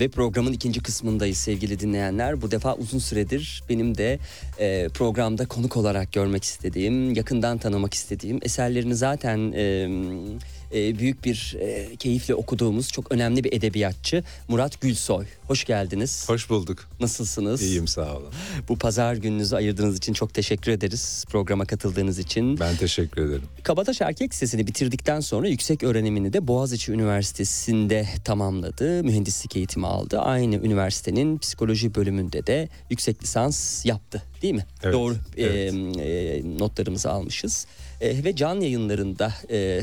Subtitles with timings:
[0.00, 2.42] Ve programın ikinci kısmındayız sevgili dinleyenler.
[2.42, 4.18] Bu defa uzun süredir benim de
[4.58, 9.52] e, programda konuk olarak görmek istediğim, yakından tanımak istediğim eserlerini zaten...
[9.52, 9.88] E,
[10.74, 15.24] e, büyük bir e, keyifle okuduğumuz çok önemli bir edebiyatçı Murat Gülsoy.
[15.46, 16.28] Hoş geldiniz.
[16.28, 16.88] Hoş bulduk.
[17.00, 17.62] Nasılsınız?
[17.62, 18.32] İyiyim sağ olun.
[18.68, 22.60] Bu pazar gününüzü ayırdığınız için çok teşekkür ederiz programa katıldığınız için.
[22.60, 23.42] Ben teşekkür ederim.
[23.62, 29.04] Kabataş Erkek Lisesi'ni bitirdikten sonra yüksek öğrenimini de Boğaziçi Üniversitesi'nde tamamladı.
[29.04, 30.18] Mühendislik eğitimi aldı.
[30.18, 34.66] Aynı üniversitenin psikoloji bölümünde de yüksek lisans yaptı değil mi?
[34.82, 35.74] Evet, Doğru evet.
[35.98, 37.66] E, e, notlarımızı almışız.
[38.00, 39.82] E, ve can yayınlarında e, e,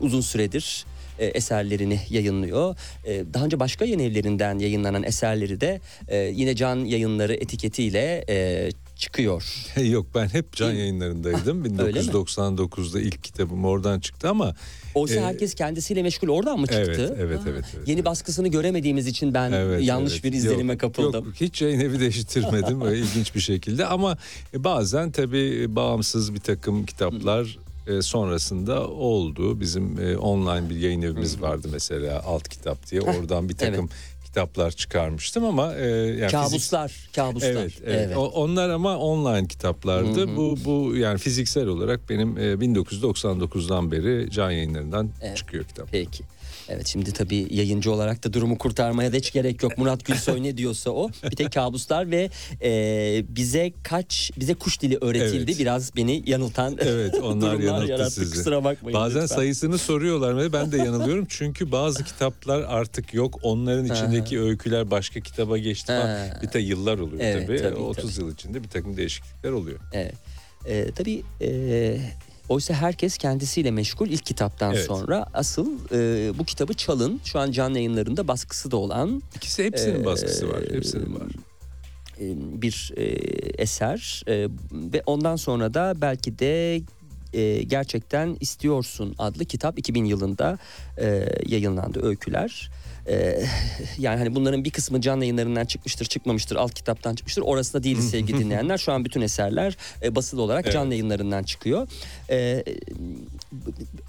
[0.00, 0.86] uzun süredir
[1.18, 2.76] e, eserlerini yayınlıyor.
[3.04, 8.68] E, daha önce başka yayın evlerinden yayınlanan eserleri de e, yine can yayınları etiketiyle e,
[8.96, 9.66] çıkıyor.
[9.84, 11.64] Yok ben hep can yayınlarındaydım.
[11.78, 12.06] öyle mi?
[12.06, 14.54] 1999'da ilk kitabım oradan çıktı ama
[14.96, 17.16] Oysa Ee, herkes kendisiyle meşgul oradan mı Evet, çıktı?
[17.20, 18.04] evet, Ha, evet, evet, Yeni evet.
[18.06, 20.24] baskısını göremediğimiz için ben evet, yanlış evet.
[20.24, 21.24] bir izlenime Yok, kapıldım.
[21.24, 24.18] Yok, hiç yayın evi değiştirmedim ilginç bir şekilde ama
[24.54, 29.60] bazen tabii bağımsız bir takım kitaplar e, sonrasında oldu.
[29.60, 33.00] Bizim e, online bir yayın evimiz vardı mesela Alt Kitap diye.
[33.00, 33.88] Oradan bir takım
[34.36, 37.50] kitaplar çıkarmıştım ama e, yani fizik- kabuslar, kabuslar.
[37.50, 38.16] Evet, evet.
[38.16, 40.36] O- onlar ama online kitaplardı.
[40.36, 45.88] Bu bu yani fiziksel olarak benim e, 1999'dan beri can yayınlarından çıkıyor kitap.
[45.92, 46.24] Peki.
[46.68, 49.78] Evet şimdi tabii yayıncı olarak da durumu kurtarmaya da hiç gerek yok.
[49.78, 51.10] Murat Gülsoy ne diyorsa o.
[51.30, 52.30] Bir tek kabuslar ve
[52.62, 55.50] e, bize kaç bize kuş dili öğretildi.
[55.50, 55.58] Evet.
[55.58, 58.10] Biraz beni yanıltan Evet, onlar durumlar yarattı.
[58.10, 58.34] sizi.
[58.34, 59.36] Kusura bakmayın Bazen lütfen.
[59.36, 61.26] sayısını soruyorlar ve ben de yanılıyorum.
[61.28, 63.38] Çünkü bazı kitaplar artık yok.
[63.42, 66.18] Onların içindeki öyküler başka kitaba geçti falan.
[66.42, 67.62] Bir de yıllar oluyor Evet, tabii.
[67.62, 69.78] tabii, 30 yıl içinde bir takım değişiklikler oluyor.
[69.92, 70.14] Evet.
[70.68, 71.48] E, tabii e,
[72.48, 74.86] oysa herkes kendisiyle meşgul ilk kitaptan Evet.
[74.86, 77.20] sonra asıl e, bu kitabı çalın.
[77.24, 80.60] Şu an can yayınlarında baskısı da olan İkisi hepsinin Ee, baskısı var.
[80.72, 81.28] Hepsinin var.
[82.20, 82.24] e,
[82.62, 83.02] bir e,
[83.62, 86.80] eser E, ve ondan sonra da belki de
[87.32, 90.58] e, gerçekten istiyorsun adlı kitap 2000 yılında
[91.00, 92.70] e, yayınlandı öyküler.
[93.08, 93.44] E,
[93.98, 97.42] yani hani bunların bir kısmı can yayınlarından çıkmıştır, çıkmamıştır, alt kitaptan çıkmıştır.
[97.42, 98.78] Orasında değiliz sevgili dinleyenler.
[98.78, 100.74] Şu an bütün eserler e, basılı olarak Evet.
[100.74, 101.88] yayınlarından çıkıyor.
[102.30, 102.64] E,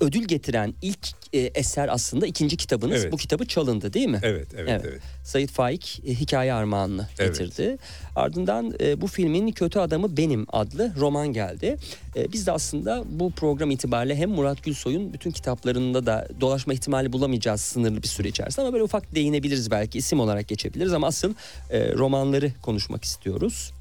[0.02, 3.02] ödül getiren ilk e, eser aslında ikinci kitabınız.
[3.02, 3.12] Evet.
[3.12, 4.20] Bu kitabı çalındı değil mi?
[4.24, 4.82] Evet, evet, Evet.
[4.88, 5.02] evet.
[5.24, 7.40] Sayit Faik e, hikaye armağanını Evet.
[7.40, 7.78] getirdi.
[8.18, 11.78] Ardından e, bu filmin Kötü Adamı Benim adlı roman geldi.
[12.16, 17.14] E, biz de aslında bu program itibariyle hem Murat Gülsoy'un bütün kitaplarında da dolaşma ihtimali
[17.14, 21.34] bulamayacağız sınırlı bir süre içerisinde ama böyle ufak değinebiliriz belki isim olarak geçebiliriz ama asıl
[21.72, 23.72] e, romanları konuşmak istiyoruz.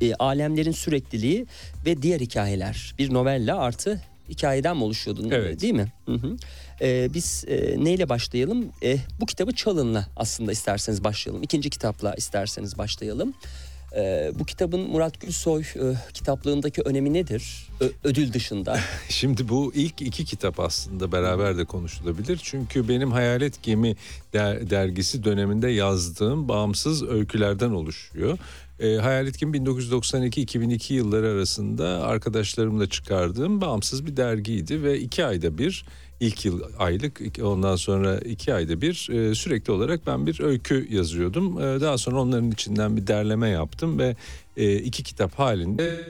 [0.00, 1.46] E, alemlerin sürekliliği
[1.86, 5.60] ve diğer hikayeler bir novella artı hikayeden mi oluşuyordu Evet.
[5.60, 5.92] değil mi?
[6.06, 6.36] Hı hı.
[6.80, 8.66] E, biz e, neyle başlayalım?
[8.82, 11.42] E, bu kitabı Çalın'la aslında isterseniz başlayalım.
[11.42, 13.34] İkinci kitapla isterseniz başlayalım.
[13.96, 17.68] E, bu kitabın Murat Gülsoy e, kitaplığındaki önemi nedir?
[17.80, 18.80] Ö- ödül dışında.
[19.08, 22.40] Şimdi bu ilk iki kitap aslında beraber de konuşulabilir.
[22.42, 23.96] Çünkü benim Hayalet Gemi
[24.32, 28.38] der- dergisi döneminde yazdığım bağımsız öykülerden oluşuyor.
[28.80, 35.84] E, Hayalet Gemi 1992-2002 yılları arasında arkadaşlarımla çıkardığım bağımsız bir dergiydi ve iki ayda bir
[36.20, 41.60] ilk yıl aylık ondan sonra iki ayda bir e, sürekli olarak ben bir öykü yazıyordum.
[41.60, 44.16] E, daha sonra onların içinden bir derleme yaptım ve
[44.56, 46.04] e, iki kitap halinde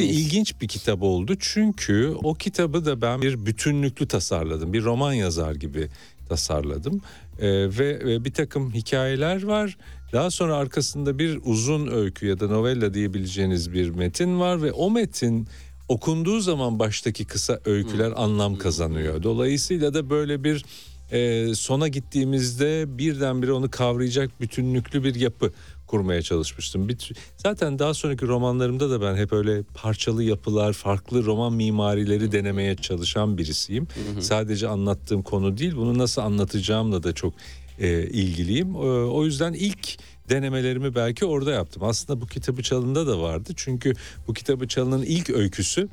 [0.00, 0.26] miyiz?
[0.26, 4.72] ilginç bir kitap oldu çünkü o kitabı da ben bir bütünlüklü tasarladım.
[4.72, 5.88] Bir roman yazar gibi
[6.28, 7.00] tasarladım
[7.40, 9.76] Ee, ve, ve bir takım hikayeler var.
[10.12, 14.90] Daha sonra arkasında bir uzun öykü ya da novella diyebileceğiniz bir metin var ve o
[14.90, 15.48] metin
[15.88, 19.22] okunduğu zaman baştaki kısa öyküler anlam kazanıyor.
[19.22, 20.64] Dolayısıyla da böyle bir
[21.12, 25.52] e, sona gittiğimizde birdenbire onu kavrayacak bütünlüklü bir yapı
[25.90, 26.88] kurmaya çalışmıştım.
[26.88, 32.76] Bir, zaten daha sonraki romanlarımda da ben hep öyle parçalı yapılar, farklı roman mimarileri denemeye
[32.76, 33.88] çalışan birisiyim.
[34.20, 37.34] Sadece anlattığım konu değil, bunu nasıl anlatacağımla da çok
[37.78, 38.74] e, ilgiliyim.
[38.74, 41.82] E, o yüzden ilk denemelerimi belki orada yaptım.
[41.84, 43.52] Aslında bu kitabı çalında da vardı.
[43.56, 43.92] Çünkü
[44.26, 45.88] bu kitabı çalının ilk öyküsü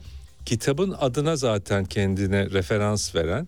[0.45, 3.47] kitabın adına zaten kendine referans veren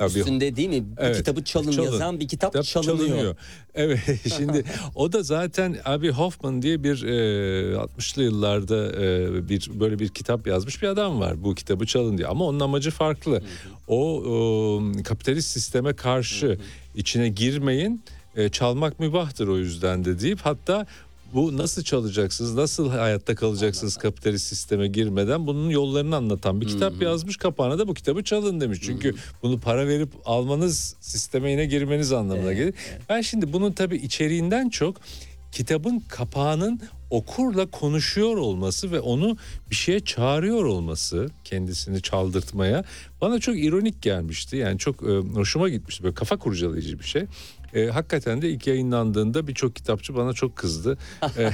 [0.00, 0.84] Abi, Üstünde değil mi?
[0.98, 1.92] Evet, kitabı çalın, çalın.
[1.92, 3.36] yazan bir kitap, kitap çalınıyor.
[3.74, 4.00] Evet
[4.36, 10.08] şimdi o da zaten abi Hoffman diye bir e, 60'lı yıllarda e, bir böyle bir
[10.08, 11.44] kitap yazmış bir adam var.
[11.44, 13.42] Bu kitabı çalın diye ama onun amacı farklı.
[13.88, 14.22] O
[14.98, 16.58] e, kapitalist sisteme karşı
[16.94, 18.02] içine girmeyin.
[18.36, 20.86] e, çalmak mübahtır o yüzden de deyip hatta
[21.34, 27.36] bu nasıl çalacaksınız, nasıl hayatta kalacaksınız kapitalist sisteme girmeden bunun yollarını anlatan bir kitap yazmış.
[27.36, 28.78] Kapağına da bu kitabı çalın demiş.
[28.82, 32.74] Çünkü bunu para verip almanız sisteme yine girmeniz anlamına gelir.
[33.08, 34.96] Ben şimdi bunun tabii içeriğinden çok
[35.52, 39.36] kitabın kapağının okurla konuşuyor olması ve onu
[39.70, 42.84] bir şeye çağırıyor olması kendisini çaldırtmaya
[43.20, 44.56] bana çok ironik gelmişti.
[44.56, 46.04] Yani çok e, hoşuma gitmişti.
[46.04, 47.22] Böyle kafa kurcalayıcı bir şey.
[47.74, 50.98] E, hakikaten de ilk yayınlandığında birçok kitapçı bana çok kızdı.
[51.38, 51.50] E,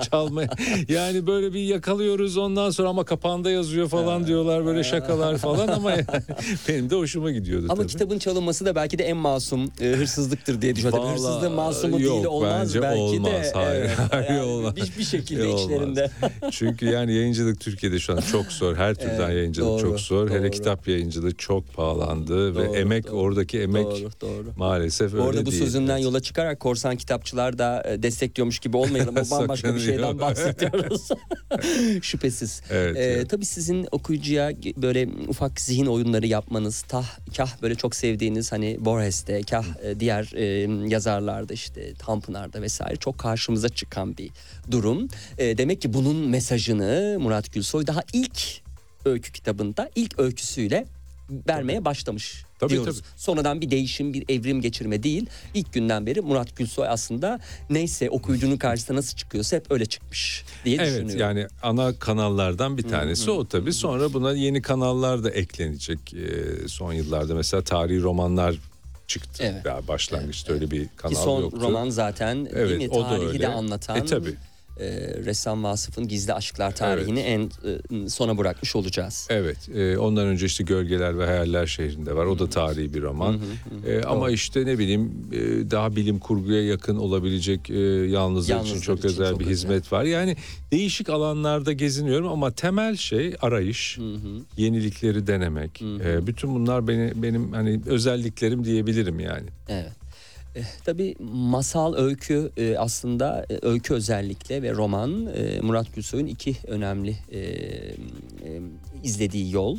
[0.10, 0.48] çalmaya.
[0.88, 5.90] Yani böyle bir yakalıyoruz ondan sonra ama kapağında yazıyor falan diyorlar böyle şakalar falan ama
[5.90, 6.04] yani
[6.68, 7.86] benim de hoşuma gidiyordu Ama tabii.
[7.92, 11.00] kitabın çalınması da belki de en masum e, hırsızlıktır diye düşünüyorum.
[11.02, 13.32] Vallahi, Hırsızlığın masumu yok, değil olmaz bence belki olmaz.
[13.32, 13.50] de.
[13.54, 14.76] Hayır, hayır, yani olmaz.
[14.76, 15.62] Bir, bir şekilde Olmaz.
[15.64, 16.10] içlerinde.
[16.50, 18.76] Çünkü yani yayıncılık Türkiye'de şu an çok zor.
[18.76, 20.30] Her türden Evet, yayıncılık doğru, çok zor.
[20.30, 20.50] Hele doğru.
[20.50, 23.16] kitap yayıncılığı çok pahalandı Doğru, ve emek doğru.
[23.16, 24.52] oradaki emek Doğru, doğru.
[24.56, 26.04] maalesef öyle arada bu sözünden Evet.
[26.04, 29.14] yola çıkarak korsan kitapçılar da e, destekliyormuş gibi olmayalım.
[29.22, 31.08] O bambaşka bir şeyden bahsediyoruz.
[32.02, 32.62] Şüphesiz.
[32.70, 33.30] Evet, Ee, evet.
[33.30, 37.06] Tabii sizin okuyucuya böyle ufak zihin oyunları yapmanız, tah,
[37.36, 40.44] kah böyle çok sevdiğiniz hani Borges'te, kah e, diğer e,
[40.88, 44.30] yazarlarda işte Tanpınar'da vesaire çok karşımıza çıkan bir
[44.70, 45.08] durum.
[45.38, 48.62] E, demek ki bunun mesajını Murat Gülsoy daha ilk
[49.04, 50.86] öykü kitabında ilk öyküsüyle
[51.30, 52.98] vermeye başlamış Tabii, diyoruz.
[52.98, 53.08] tabii.
[53.16, 55.26] Sonradan bir değişim, bir evrim geçirme değil.
[55.54, 60.76] İlk günden beri Murat Gülsoy aslında neyse okuyucunun karşısına nasıl çıkıyorsa hep öyle çıkmış diye
[60.76, 61.20] Evet düşünüyorum.
[61.20, 63.72] yani ana kanallardan bir tanesi o tabii.
[63.72, 67.34] Sonra buna yeni kanallar da eklenecek e, son yıllarda.
[67.34, 68.54] Mesela tarihi romanlar
[69.06, 69.44] çıktı.
[69.52, 69.66] Evet.
[69.66, 71.58] Ya başlangıçta öyle bir kanal Ki son yoktu.
[71.60, 72.96] roman zaten Evet, değil mi?
[72.96, 73.38] o da Tarihi öyle.
[73.40, 73.96] de anlatan.
[73.96, 74.34] E, tabii.
[74.82, 79.26] E, Ressam Vasıf'ın Gizli Aşklar tarihini en e, sona bırakmış olacağız.
[79.30, 82.26] Evet, e, ondan önce işte Gölgeler ve Hayaller şehrinde var.
[82.26, 83.40] O da tarihi bir roman.
[83.86, 88.80] E, ama işte ne bileyim e, daha bilim kurguya yakın olabilecek e, yalnızlar, Yalnızlar için
[88.80, 89.52] çok için özel çok bir özel.
[89.54, 90.04] hizmet var.
[90.04, 90.36] Yani
[90.72, 93.98] değişik alanlarda geziniyorum ama temel şey arayış,
[94.56, 95.82] yenilikleri denemek.
[95.82, 99.46] E, bütün bunlar beni benim hani özelliklerim diyebilirim yani.
[99.68, 99.92] Evet.
[100.56, 106.56] Eh, Tabii masal, öykü e, aslında e, öykü özellikle ve roman e, Murat Gülsoy'un iki
[106.66, 107.94] önemli e, e,
[109.04, 109.78] izlediği yol.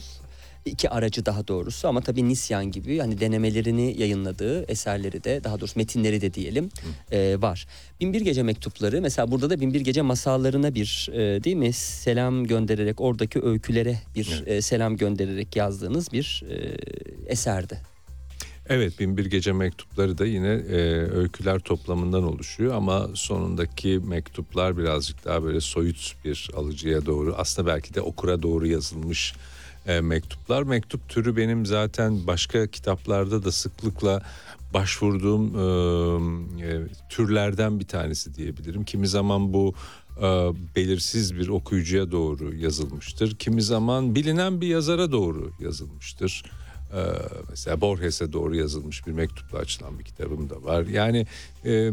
[0.66, 5.74] iki aracı daha doğrusu ama tabii Nisyan gibi hani denemelerini yayınladığı eserleri de daha doğrusu
[5.80, 6.70] metinleri de diyelim
[7.12, 7.68] e, var.
[8.00, 13.02] Binbir Gece mektupları mesela burada da Binbir Gece masallarına bir e, değil mi selam göndererek
[13.02, 16.78] oradaki öykülere bir e, selam göndererek yazdığınız bir e,
[17.32, 17.93] eserdi.
[18.70, 20.78] Evet Binbir Gece mektupları da yine e,
[21.12, 27.94] öyküler toplamından oluşuyor ama sonundaki mektuplar birazcık daha böyle soyut bir alıcıya doğru aslında belki
[27.94, 29.34] de okura doğru yazılmış
[29.88, 30.64] e, mektuplar.
[30.64, 34.22] Mektup türü benim zaten başka kitaplarda da sıklıkla
[34.74, 35.56] başvurduğum
[36.60, 38.84] e, e, türlerden bir tanesi diyebilirim.
[38.84, 39.74] Kimi zaman bu
[40.18, 40.22] e,
[40.76, 43.36] belirsiz bir okuyucuya doğru yazılmıştır.
[43.36, 46.44] Kimi zaman bilinen bir yazara doğru yazılmıştır.
[46.94, 46.98] Ee,
[47.50, 50.86] mesela Borges'e doğru yazılmış bir mektupla açılan bir kitabım da var.
[50.86, 51.28] Yani
[51.66, 51.92] e,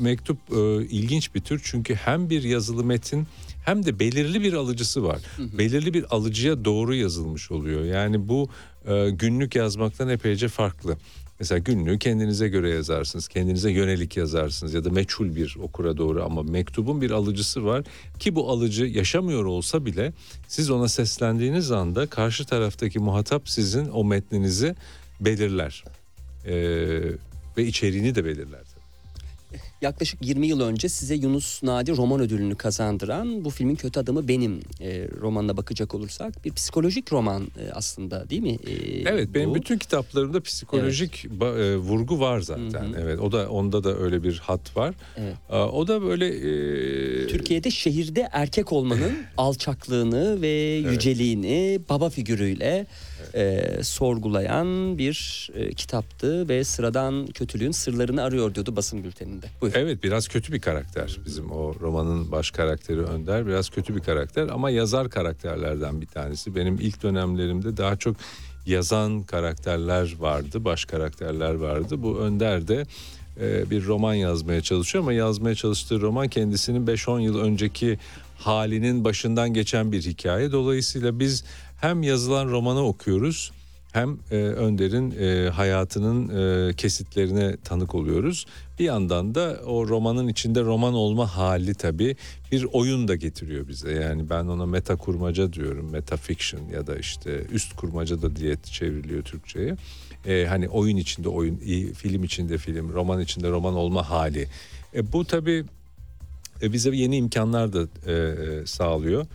[0.00, 3.26] mektup e, ilginç bir tür çünkü hem bir yazılı metin
[3.64, 5.18] hem de belirli bir alıcısı var.
[5.58, 7.84] Belirli bir alıcıya doğru yazılmış oluyor.
[7.84, 8.48] Yani bu
[8.86, 10.96] e, günlük yazmaktan epeyce farklı.
[11.40, 16.42] Mesela günlüğü kendinize göre yazarsınız, kendinize yönelik yazarsınız ya da meçhul bir okura doğru ama
[16.42, 17.84] mektubun bir alıcısı var
[18.18, 20.12] ki bu alıcı yaşamıyor olsa bile
[20.48, 24.74] siz ona seslendiğiniz anda karşı taraftaki muhatap sizin o metninizi
[25.20, 25.84] belirler
[26.46, 26.52] Ee,
[27.56, 28.60] ve içeriğini de belirler.
[29.82, 34.60] Yaklaşık 20 yıl önce size Yunus Nadi roman ödülünü kazandıran bu filmin kötü adamı benim
[34.80, 38.52] e, romanına bakacak olursak bir psikolojik roman e, aslında değil mi?
[38.66, 38.72] E,
[39.08, 39.54] Evet benim bu?
[39.54, 42.72] bütün kitaplarımda psikolojik ba- e, vurgu var zaten.
[42.72, 42.96] Hı hı.
[43.00, 44.94] Evet o da onda da öyle bir hat var.
[45.16, 45.34] Evet.
[45.50, 50.48] Aa, o da böyle e, Türkiye'de şehirde erkek olmanın alçaklığını ve
[50.92, 52.86] yüceliğini baba figürüyle
[53.34, 59.46] e, sorgulayan bir e, kitaptı ve sıradan kötülüğün sırlarını arıyor diyordu basın bülteninde.
[59.60, 59.72] Buyur.
[59.76, 64.48] Evet biraz kötü bir karakter bizim o romanın baş karakteri Önder biraz kötü bir karakter
[64.48, 66.54] ama yazar karakterlerden bir tanesi.
[66.56, 68.16] Benim ilk dönemlerimde daha çok
[68.66, 72.02] yazan karakterler vardı baş karakterler vardı.
[72.02, 72.86] Bu Önder de
[73.40, 77.98] e, bir roman yazmaya çalışıyor ama yazmaya çalıştığı roman kendisinin 5-10 yıl önceki
[78.38, 80.52] halinin başından geçen bir hikaye.
[80.52, 81.44] Dolayısıyla biz
[81.80, 83.52] hem yazılan romanı okuyoruz
[83.92, 88.46] hem e, Önder'in e, hayatının e, kesitlerine tanık oluyoruz.
[88.78, 92.16] Bir yandan da o romanın içinde roman olma hali tabii
[92.52, 93.92] bir oyun da getiriyor bize.
[93.92, 95.90] Yani ben ona meta kurmaca diyorum.
[95.90, 99.76] Metafiction ya da işte üst kurmaca da diye çevriliyor Türkçe'ye.
[100.26, 101.56] E, hani oyun içinde oyun,
[101.94, 104.48] film içinde film, roman içinde roman olma hali.
[104.94, 105.64] E, bu tabii
[106.62, 109.26] e, bize yeni imkanlar da e, e, sağlıyor.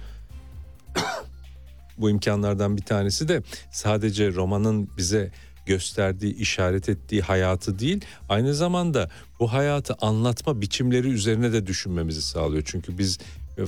[1.98, 5.32] Bu imkanlardan bir tanesi de sadece romanın bize
[5.66, 12.64] gösterdiği, işaret ettiği hayatı değil, aynı zamanda bu hayatı anlatma biçimleri üzerine de düşünmemizi sağlıyor.
[12.66, 13.18] Çünkü biz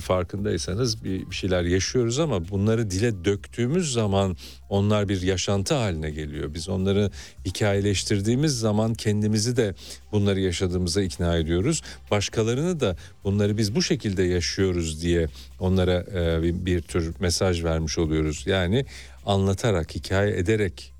[0.00, 4.36] farkındaysanız bir şeyler yaşıyoruz ama bunları dile döktüğümüz zaman
[4.68, 6.54] onlar bir yaşantı haline geliyor.
[6.54, 7.10] Biz onları
[7.44, 9.74] hikayeleştirdiğimiz zaman kendimizi de
[10.12, 11.82] bunları yaşadığımıza ikna ediyoruz.
[12.10, 15.28] Başkalarını da bunları biz bu şekilde yaşıyoruz diye
[15.60, 18.44] onlara e, bir, tür mesaj vermiş oluyoruz.
[18.46, 18.84] Yani
[19.26, 20.92] anlatarak, hikaye ederek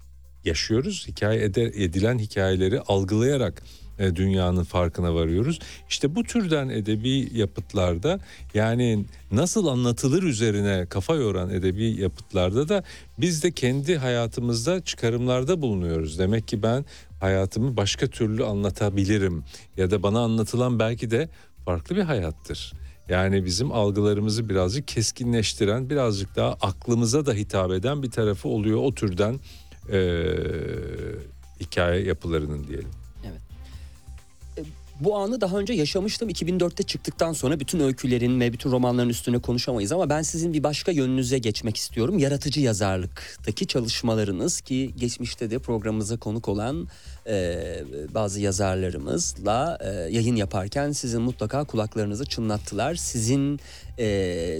[0.45, 1.05] yaşıyoruz.
[1.09, 3.63] Hikaye edilen hikayeleri algılayarak
[3.99, 5.59] dünyanın farkına varıyoruz.
[5.89, 8.21] İşte bu türden edebi yapıtlarda
[8.55, 12.85] yani nasıl anlatılır üzerine kafa yoran edebi yapıtlarda da
[13.19, 16.19] biz de kendi hayatımızda çıkarımlarda bulunuyoruz.
[16.19, 16.85] Demek ki ben
[17.21, 19.45] hayatımı başka türlü anlatabilirim
[19.77, 21.29] ya da bana anlatılan belki de
[21.65, 22.73] farklı bir hayattır.
[23.09, 28.95] Yani bizim algılarımızı birazcık keskinleştiren, birazcık daha aklımıza da hitap eden bir tarafı oluyor o
[28.95, 29.41] türden
[29.93, 30.25] e,
[31.61, 32.91] hikaye yapılarının diyelim.
[35.01, 36.29] Bu anı daha önce yaşamıştım.
[36.29, 40.93] 2004'te çıktıktan sonra bütün öykülerin ve bütün romanların üstüne konuşamayız ama ben sizin bir başka
[40.93, 42.19] yönünüze geçmek istiyorum.
[42.19, 46.89] Yaratıcı yazarlıktaki çalışmalarınız ki geçmişte de programımıza konuk olan
[47.27, 47.59] e,
[48.15, 52.95] bazı yazarlarımızla e, yayın yaparken sizin mutlaka kulaklarınızı çınlattılar.
[52.95, 53.61] Sizin
[53.99, 54.07] e,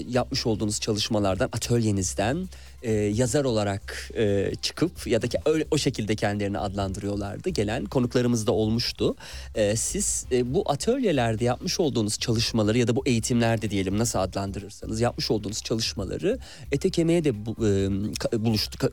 [0.07, 2.47] yapmış olduğunuz çalışmalardan, atölyenizden
[2.83, 7.49] e, yazar olarak e, çıkıp ya da ki öyle, o şekilde kendilerini adlandırıyorlardı.
[7.49, 9.15] Gelen konuklarımız da olmuştu.
[9.55, 15.01] E, siz e, bu atölyelerde yapmış olduğunuz çalışmaları ya da bu eğitimlerde diyelim nasıl adlandırırsanız
[15.01, 16.39] yapmış olduğunuz çalışmaları
[16.71, 18.91] ete kemiğe de bu, e, buluştu,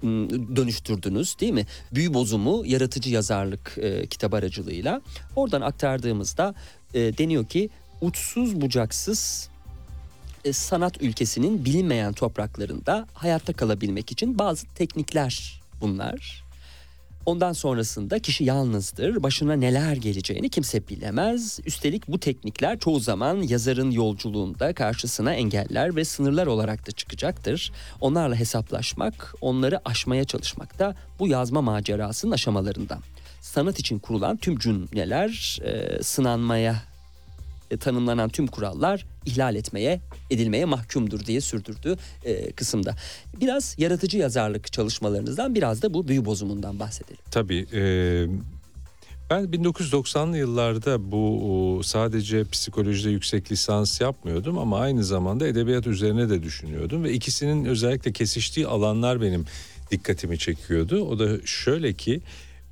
[0.56, 1.66] dönüştürdünüz değil mi?
[1.92, 5.00] Büyü bozumu yaratıcı yazarlık e, kitap aracılığıyla
[5.36, 6.54] oradan aktardığımızda
[6.94, 7.70] e, deniyor ki
[8.00, 9.48] uçsuz bucaksız
[10.52, 16.46] sanat ülkesinin bilinmeyen topraklarında hayatta kalabilmek için bazı teknikler bunlar.
[17.26, 19.22] Ondan sonrasında kişi yalnızdır.
[19.22, 21.60] Başına neler geleceğini kimse bilemez.
[21.66, 27.72] Üstelik bu teknikler çoğu zaman yazarın yolculuğunda karşısına engeller ve sınırlar olarak da çıkacaktır.
[28.00, 33.00] Onlarla hesaplaşmak, onları aşmaya çalışmak da bu yazma macerasının aşamalarından.
[33.40, 36.82] Sanat için kurulan tüm cümleler e, sınanmaya
[37.70, 40.00] e, tanımlanan tüm kurallar ihlal etmeye,
[40.30, 42.96] edilmeye mahkumdur diye sürdürdü e, kısımda.
[43.40, 47.20] Biraz yaratıcı yazarlık çalışmalarınızdan biraz da bu büyü bozumundan bahsedelim.
[47.30, 47.66] Tabii.
[47.72, 47.82] e,
[49.30, 56.42] ben 1990'lı yıllarda bu sadece psikolojide yüksek lisans yapmıyordum ama aynı zamanda edebiyat üzerine de
[56.42, 59.44] düşünüyordum ve ikisinin özellikle kesiştiği alanlar benim
[59.90, 61.00] dikkatimi çekiyordu.
[61.04, 62.20] O da şöyle ki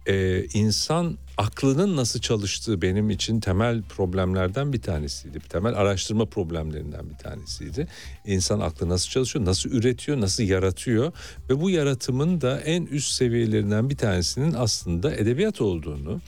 [0.07, 5.41] e, insan aklının nasıl çalıştığı benim için temel problemlerden bir tanesiydi.
[5.41, 7.87] Temel araştırma problemlerinden bir tanesiydi.
[8.27, 11.13] İnsan aklı nasıl çalışıyor, nasıl üretiyor, nasıl yaratıyor
[11.51, 16.21] ve bu yaratımın da en üst seviyelerinden bir tanesinin aslında edebiyat olduğunu.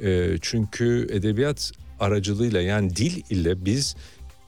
[0.00, 3.96] E, çünkü edebiyat aracılığıyla yani dil ile biz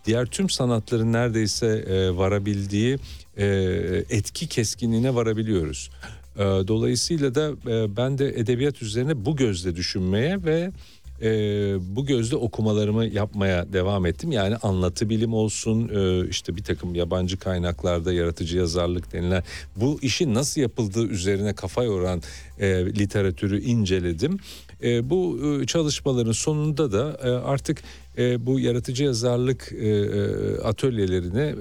[0.05, 2.99] diğer tüm sanatların neredeyse e, varabildiği
[3.37, 3.47] e,
[4.11, 5.91] etki keskinliğine varabiliyoruz.
[6.37, 10.71] E, dolayısıyla da e, ben de edebiyat üzerine bu gözle düşünmeye ve
[11.23, 11.29] e,
[11.97, 14.33] bu gözle okumalarımı yapmaya devam ettim.
[14.33, 19.43] Yani anlatı bilim olsun, e, işte bir takım yabancı kaynaklarda yaratıcı yazarlık denilen
[19.77, 22.23] bu işin nasıl yapıldığı üzerine kafa yoran
[22.99, 24.39] literatürü inceledim.
[24.83, 27.83] E, bu e, çalışmaların sonunda da e, artık
[28.39, 29.73] bu yaratıcı yazarlık
[30.65, 31.55] atölyelerine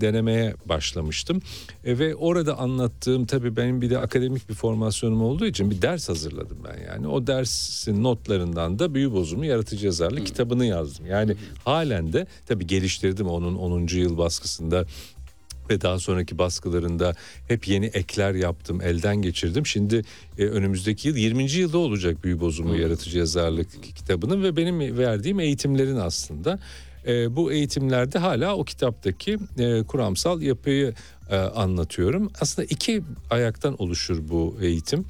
[0.00, 1.42] denemeye başlamıştım.
[1.84, 6.58] Ve orada anlattığım tabii benim bir de akademik bir formasyonum olduğu için bir ders hazırladım
[6.64, 7.08] ben yani.
[7.08, 11.06] O dersin notlarından da Büyü Bozumu Yaratıcı Yazarlık kitabını yazdım.
[11.06, 13.86] Yani halen de tabii geliştirdim onun 10.
[13.86, 14.86] yıl baskısında
[15.70, 17.14] ve daha sonraki baskılarında
[17.48, 19.66] hep yeni ekler yaptım, elden geçirdim.
[19.66, 20.02] Şimdi
[20.38, 21.52] e, önümüzdeki yıl 20.
[21.52, 26.58] yılda olacak Büyü Bozumu Yaratıcı Yazarlık kitabının ve benim verdiğim eğitimlerin aslında.
[27.06, 30.94] E, bu eğitimlerde hala o kitaptaki e, kuramsal yapıyı
[31.30, 32.30] e, anlatıyorum.
[32.40, 35.04] Aslında iki ayaktan oluşur bu eğitim.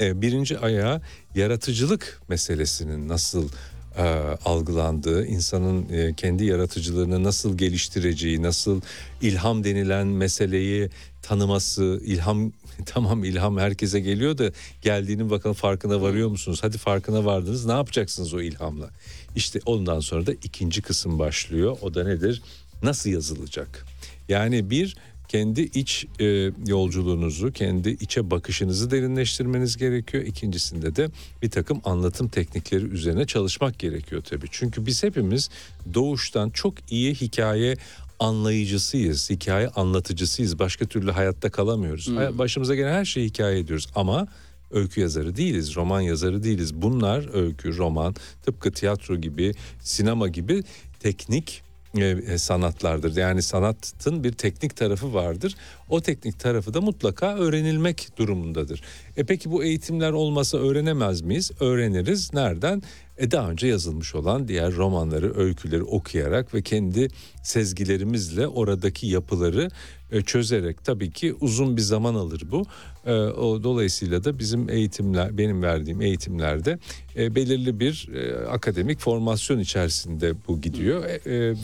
[0.00, 1.00] E, birinci ayağı
[1.34, 3.48] yaratıcılık meselesinin nasıl
[3.96, 4.02] e,
[4.44, 8.80] algılandığı, insanın e, kendi yaratıcılığını nasıl geliştireceği, nasıl
[9.22, 10.90] ilham denilen meseleyi
[11.22, 12.52] tanıması, ilham
[12.86, 14.50] tamam ilham herkese geliyor da
[14.82, 16.58] geldiğinin bakalım farkına varıyor musunuz?
[16.62, 18.90] Hadi farkına vardınız ne yapacaksınız o ilhamla?
[19.36, 21.78] İşte ondan sonra da ikinci kısım başlıyor.
[21.82, 22.42] O da nedir?
[22.82, 23.86] Nasıl yazılacak?
[24.28, 24.96] Yani bir
[25.28, 26.24] kendi iç e,
[26.66, 30.24] yolculuğunuzu, kendi içe bakışınızı derinleştirmeniz gerekiyor.
[30.24, 31.08] İkincisinde de
[31.42, 34.46] bir takım anlatım teknikleri üzerine çalışmak gerekiyor tabii.
[34.50, 35.50] Çünkü biz hepimiz
[35.94, 37.76] doğuştan çok iyi hikaye
[38.18, 40.58] anlayıcısıyız, hikaye anlatıcısıyız.
[40.58, 42.08] Başka türlü hayatta kalamıyoruz.
[42.08, 42.38] Hmm.
[42.38, 44.28] Başımıza gelen her şeyi hikaye ediyoruz ama
[44.70, 46.74] öykü yazarı değiliz, roman yazarı değiliz.
[46.74, 50.62] Bunlar öykü, roman, tıpkı tiyatro gibi, sinema gibi
[51.00, 51.65] teknik
[52.00, 53.16] e, e, sanatlardır.
[53.16, 55.54] Yani sanatın bir teknik tarafı vardır.
[55.88, 58.82] O teknik tarafı da mutlaka öğrenilmek durumundadır.
[59.16, 61.50] E peki bu eğitimler olmasa öğrenemez miyiz?
[61.60, 62.34] Öğreniriz.
[62.34, 62.82] Nereden?
[63.18, 67.08] E daha önce yazılmış olan diğer romanları, öyküleri okuyarak ve kendi
[67.42, 69.70] sezgilerimizle oradaki yapıları
[70.12, 72.64] e, çözerek tabii ki uzun bir zaman alır bu.
[73.06, 76.78] E, o dolayısıyla da bizim eğitimler benim verdiğim eğitimlerde
[77.16, 78.08] e, belirli bir
[78.50, 81.04] akademik formasyon içerisinde bu gidiyor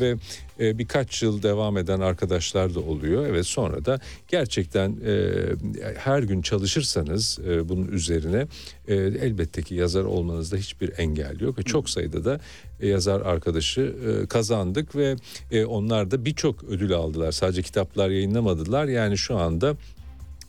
[0.00, 0.16] ve
[0.78, 3.26] birkaç yıl devam eden arkadaşlar da oluyor.
[3.26, 4.96] Evet sonra da gerçekten
[5.96, 8.46] her gün çalışırsanız bunun üzerine
[8.88, 12.40] elbette ki yazar olmanızda hiçbir engel yok ve çok sayıda da
[12.82, 13.94] yazar arkadaşı
[14.28, 15.16] kazandık ve
[15.66, 17.32] onlar da birçok ödül aldılar.
[17.32, 18.86] Sadece kitaplar yayınlamadılar.
[18.86, 19.76] Yani şu anda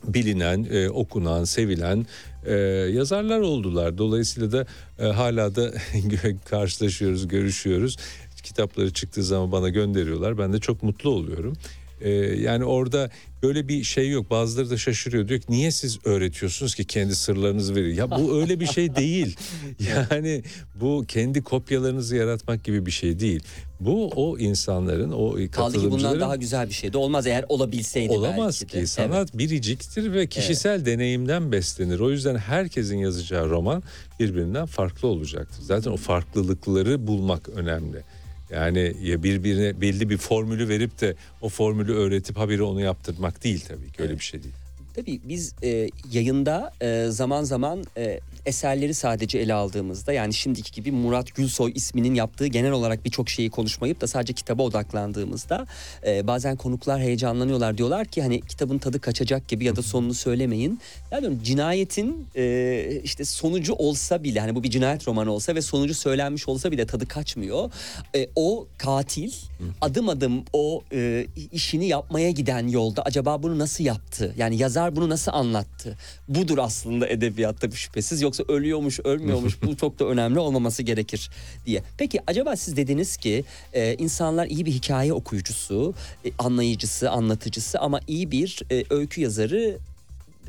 [0.06, 2.06] bilinen, e, okunan, sevilen
[2.46, 2.54] e,
[2.92, 3.98] yazarlar oldular.
[3.98, 4.66] Dolayısıyla da
[4.98, 5.72] e, hala da
[6.44, 7.96] karşılaşıyoruz, görüşüyoruz.
[8.42, 10.38] Kitapları çıktığı zaman bana gönderiyorlar.
[10.38, 11.52] Ben de çok mutlu oluyorum.
[12.00, 13.10] E, yani orada
[13.44, 14.30] böyle bir şey yok.
[14.30, 15.28] Bazıları da şaşırıyor.
[15.28, 17.96] Diyor ki niye siz öğretiyorsunuz ki kendi sırlarınızı veriyor.
[17.96, 19.36] Ya bu öyle bir şey değil.
[19.90, 20.42] Yani
[20.80, 23.42] bu kendi kopyalarınızı yaratmak gibi bir şey değil.
[23.80, 25.36] Bu o insanların, o.
[25.52, 28.80] Kaldı ki bundan daha güzel bir şey de olmaz eğer olabilseydi Olamaz belki ki.
[28.80, 28.86] de.
[28.86, 29.38] Sanat evet.
[29.38, 30.86] biriciktir ve kişisel evet.
[30.86, 32.00] deneyimden beslenir.
[32.00, 33.82] O yüzden herkesin yazacağı roman
[34.20, 35.62] birbirinden farklı olacaktır.
[35.62, 38.02] Zaten o farklılıkları bulmak önemli.
[38.54, 43.64] Yani ya birbirine belli bir formülü verip de o formülü öğretip haberi onu yaptırmak değil
[43.68, 44.54] tabii ki öyle bir şey değil.
[44.96, 50.92] Tabii biz e, yayında e, zaman zaman e, eserleri sadece ele aldığımızda yani şimdiki gibi
[50.92, 55.66] Murat Gülsoy isminin yaptığı genel olarak birçok şeyi konuşmayıp da sadece kitaba odaklandığımızda
[56.06, 60.80] e, bazen konuklar heyecanlanıyorlar diyorlar ki hani kitabın tadı kaçacak gibi ya da sonunu söylemeyin.
[61.10, 65.94] Yani cinayetin e, işte sonucu olsa bile hani bu bir cinayet romanı olsa ve sonucu
[65.94, 67.70] söylenmiş olsa bile tadı kaçmıyor.
[68.16, 69.32] E, o katil
[69.80, 74.34] adım adım o e, işini yapmaya giden yolda acaba bunu nasıl yaptı?
[74.36, 75.96] Yani yazar bunu nasıl anlattı?
[76.28, 78.22] Budur aslında edebiyatta bir şüphesiz.
[78.22, 81.30] Yoksa ölüyormuş, ölmüyormuş bu çok da önemli olmaması gerekir
[81.66, 81.82] diye.
[81.98, 85.94] Peki acaba siz dediniz ki e, insanlar iyi bir hikaye okuyucusu,
[86.24, 89.78] e, anlayıcısı, anlatıcısı ama iyi bir e, öykü yazarı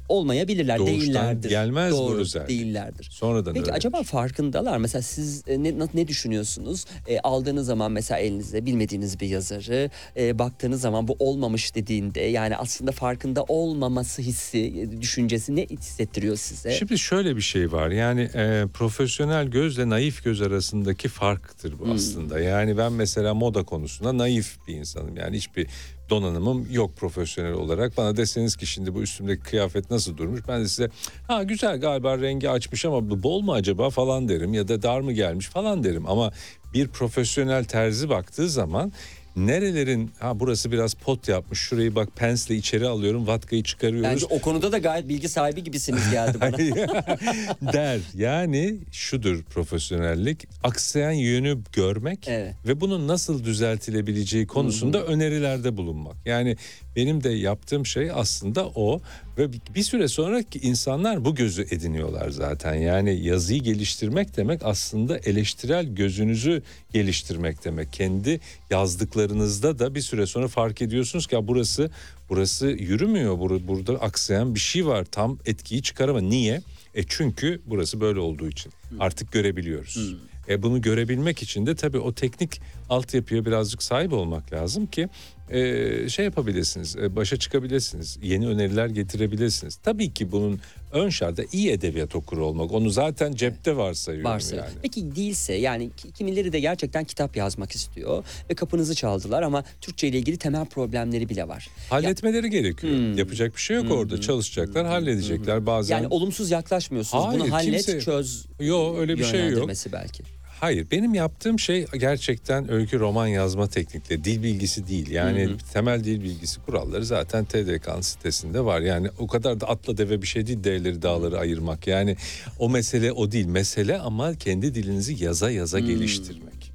[0.10, 1.50] olmayabilirler Doğuştan değillerdir.
[1.50, 2.50] gelmez Doğru, bu özellik.
[2.50, 3.08] değillerdir.
[3.12, 3.78] Sonradan Peki öğrenir.
[3.78, 4.78] acaba farkındalar?
[4.78, 6.86] Mesela siz e, ne, ne düşünüyorsunuz?
[7.08, 12.58] E, aldığınız zaman mesela elinize bilmediğiniz bir yazarı e, baktığınız zaman bu olmamış dediğinde yani
[12.58, 16.72] aslında farkında olmaması hissi, e, düşüncesi ne hissettiriyor size?
[16.72, 21.92] Şimdi şöyle bir şey var yani e, profesyonel gözle naif göz arasındaki farktır bu Hmm.
[21.92, 22.40] aslında.
[22.40, 25.68] Yani ben mesela moda konusunda naif bir insanım yani hiçbir
[26.10, 27.98] donanımım yok profesyonel olarak.
[27.98, 30.42] Bana deseniz ki şimdi bu üstümdeki kıyafet nasıl durmuş?
[30.48, 30.90] Ben de size
[31.28, 35.02] ha güzel galiba rengi açmış ama bu bol mu acaba falan derim ya da dar
[35.02, 36.06] mı gelmiş falan derim.
[36.08, 36.32] Ama
[36.74, 38.92] bir profesyonel terzi baktığı zaman
[39.36, 44.10] nerelerin ha burası biraz pot yapmış şurayı bak pensle içeri alıyorum vatkayı çıkarıyoruz.
[44.10, 46.58] Bence o konuda da gayet bilgi sahibi gibisiniz geldi bana.
[47.74, 48.00] der.
[48.14, 50.48] Yani şudur profesyonellik.
[50.64, 52.54] Aksayan yönü görmek Evet.
[52.68, 56.16] ve bunun nasıl düzeltilebileceği konusunda önerilerde bulunmak.
[56.26, 56.58] Yani
[56.96, 59.02] benim de yaptığım şey aslında o
[59.38, 62.74] ve bir süre sonra insanlar bu gözü ediniyorlar zaten.
[62.76, 66.64] Yani yazıyı geliştirmek demek aslında eleştirel gözünüzü
[67.00, 67.94] geliştirmek demek.
[67.94, 71.92] Kendi yazdıklarınızda da bir süre sonra fark ediyorsunuz ki ya burası
[72.30, 73.34] burası yürümüyor.
[73.38, 75.06] Bur- Burada aksayan bir şey var.
[75.12, 76.30] Tam etkiyi çıkaramıyor.
[76.32, 76.62] Niye?
[76.96, 78.72] E çünkü burası böyle olduğu için.
[79.00, 80.16] Artık görebiliyoruz.
[80.50, 85.10] E bunu görebilmek için de tabii o teknik altyapıya birazcık sahip olmak lazım ki
[85.50, 89.76] e, şey yapabilirsiniz, e, başa çıkabilirsiniz, yeni öneriler getirebilirsiniz.
[89.76, 90.60] Tabii ki bunun
[90.92, 92.72] ön şartı iyi edebiyat okuru olmak.
[92.72, 94.56] Onu zaten cepte varsayıyorum Varsa.
[94.56, 94.70] yani.
[94.82, 100.08] Peki değilse yani ki- kimileri de gerçekten kitap yazmak istiyor ve kapınızı çaldılar ama Türkçe
[100.08, 101.68] ile ilgili temel problemleri bile var.
[101.90, 102.94] Halletmeleri gerekiyor.
[102.94, 103.18] Hmm.
[103.18, 104.22] Yapacak bir şey yok orada.
[104.22, 105.66] Çalışacaklar, halledecekler.
[105.66, 107.26] Bazen Yani olumsuz yaklaşmıyorsunuz.
[107.26, 108.46] Hayır, Bunu hallet, kimse- çöz.
[108.60, 109.70] Yok, öyle bir şey yok.
[109.94, 110.24] belki.
[110.66, 114.24] Hayır benim yaptığım şey gerçekten öykü roman yazma teknikleri.
[114.24, 115.12] Dil bilgisi değil.
[115.12, 118.82] Yani temel dil bilgisi kuralları zaten TDK'nın sitesinde var.
[118.82, 121.88] Yani o kadar da atla deve bir şey değil D'leri dağları ayırmak.
[121.88, 122.16] Yani
[122.60, 123.46] o mesele o değil.
[123.46, 126.72] Mesele ama kendi dilinizi yaza yaza geliştirmek.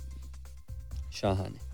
[1.10, 1.69] Şahane.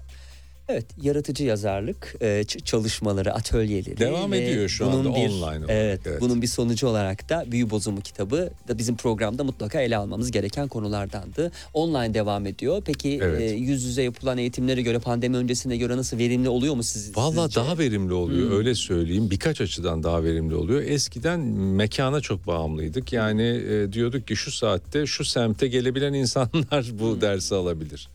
[0.68, 6.00] Evet, yaratıcı yazarlık e, çalışmaları, atölyeleri Devam ediyor şu bunun anda bir, online olarak, Evet,
[6.07, 6.20] evet.
[6.20, 10.68] bunun bir sonucu olarak da Büyü Bozumu kitabı da bizim programda mutlaka ele almamız gereken
[10.68, 11.52] konulardandı.
[11.74, 12.83] Online devam ediyor.
[12.87, 13.40] Peki Evet.
[13.40, 17.16] e, yüz yüze yapılan eğitimlere göre pandemi öncesine göre nasıl verimli oluyor mu siz?
[17.16, 18.57] Valla daha verimli oluyor Hmm.
[18.57, 20.83] öyle söyleyeyim birkaç açıdan daha verimli oluyor.
[20.83, 26.98] Eskiden mekana çok bağımlıydık yani e, diyorduk ki şu saatte şu semte gelebilen insanlar Hmm.
[26.98, 28.09] bu dersi alabilir.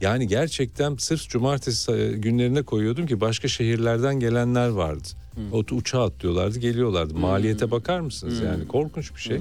[0.00, 5.08] Yani gerçekten sırf cumartesi e, günlerine koyuyordum ki başka şehirlerden gelenler vardı.
[5.34, 5.52] Hmm.
[5.52, 7.14] O uçağa atlıyorlardı geliyorlardı.
[7.14, 9.40] Maliyete bakar mısınız yani korkunç bir şey.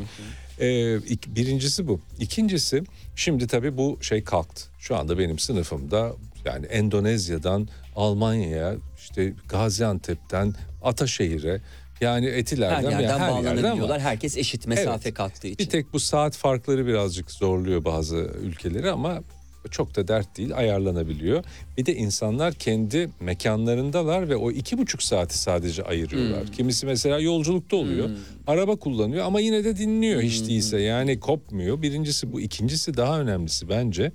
[0.60, 2.00] Ee, ik- birincisi bu.
[2.20, 2.84] İkincisi
[3.15, 4.63] şimdi tabii bu şey kalktı.
[4.80, 6.13] Şu anda benim sınıfımda
[6.46, 11.62] yani Endonezya'dan Almanya'ya işte Gaziantep'ten Ataşehir'e
[12.02, 13.89] yani her Etiler'den yerden yani her yerden bağlanabiliyorlar.
[13.96, 14.02] var.
[14.02, 15.13] Herkes eşit mesafe Evet.
[15.13, 15.65] kalktığı için.
[15.65, 19.22] Bir tek bu saat farkları birazcık zorluyor bazı ülkeleri ama
[19.71, 21.43] çok da dert değil ayarlanabiliyor.
[21.78, 26.41] Bir de insanlar kendi mekanlarındalar ve o iki buçuk saati sadece ayırıyorlar.
[26.41, 26.51] Hmm.
[26.51, 28.10] Kimisi mesela yolculukta oluyor.
[28.47, 30.30] Araba kullanıyor ama yine de dinliyor Hmm.
[30.30, 31.82] hiç değilse yani kopmuyor.
[31.82, 34.12] Birincisi bu ikincisi daha önemlisi bence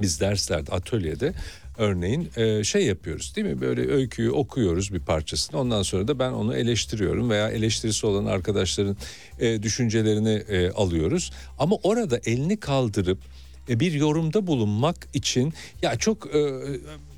[0.00, 1.32] biz derslerde atölyede
[1.78, 6.32] örneğin e, şey yapıyoruz değil mi böyle öyküyü okuyoruz bir parçasını ondan sonra da ben
[6.32, 8.96] onu eleştiriyorum veya eleştirisi olan arkadaşların
[9.40, 13.18] e, düşüncelerini e, alıyoruz ama orada elini kaldırıp
[13.68, 15.52] bir yorumda bulunmak için
[15.82, 16.40] ya çok e,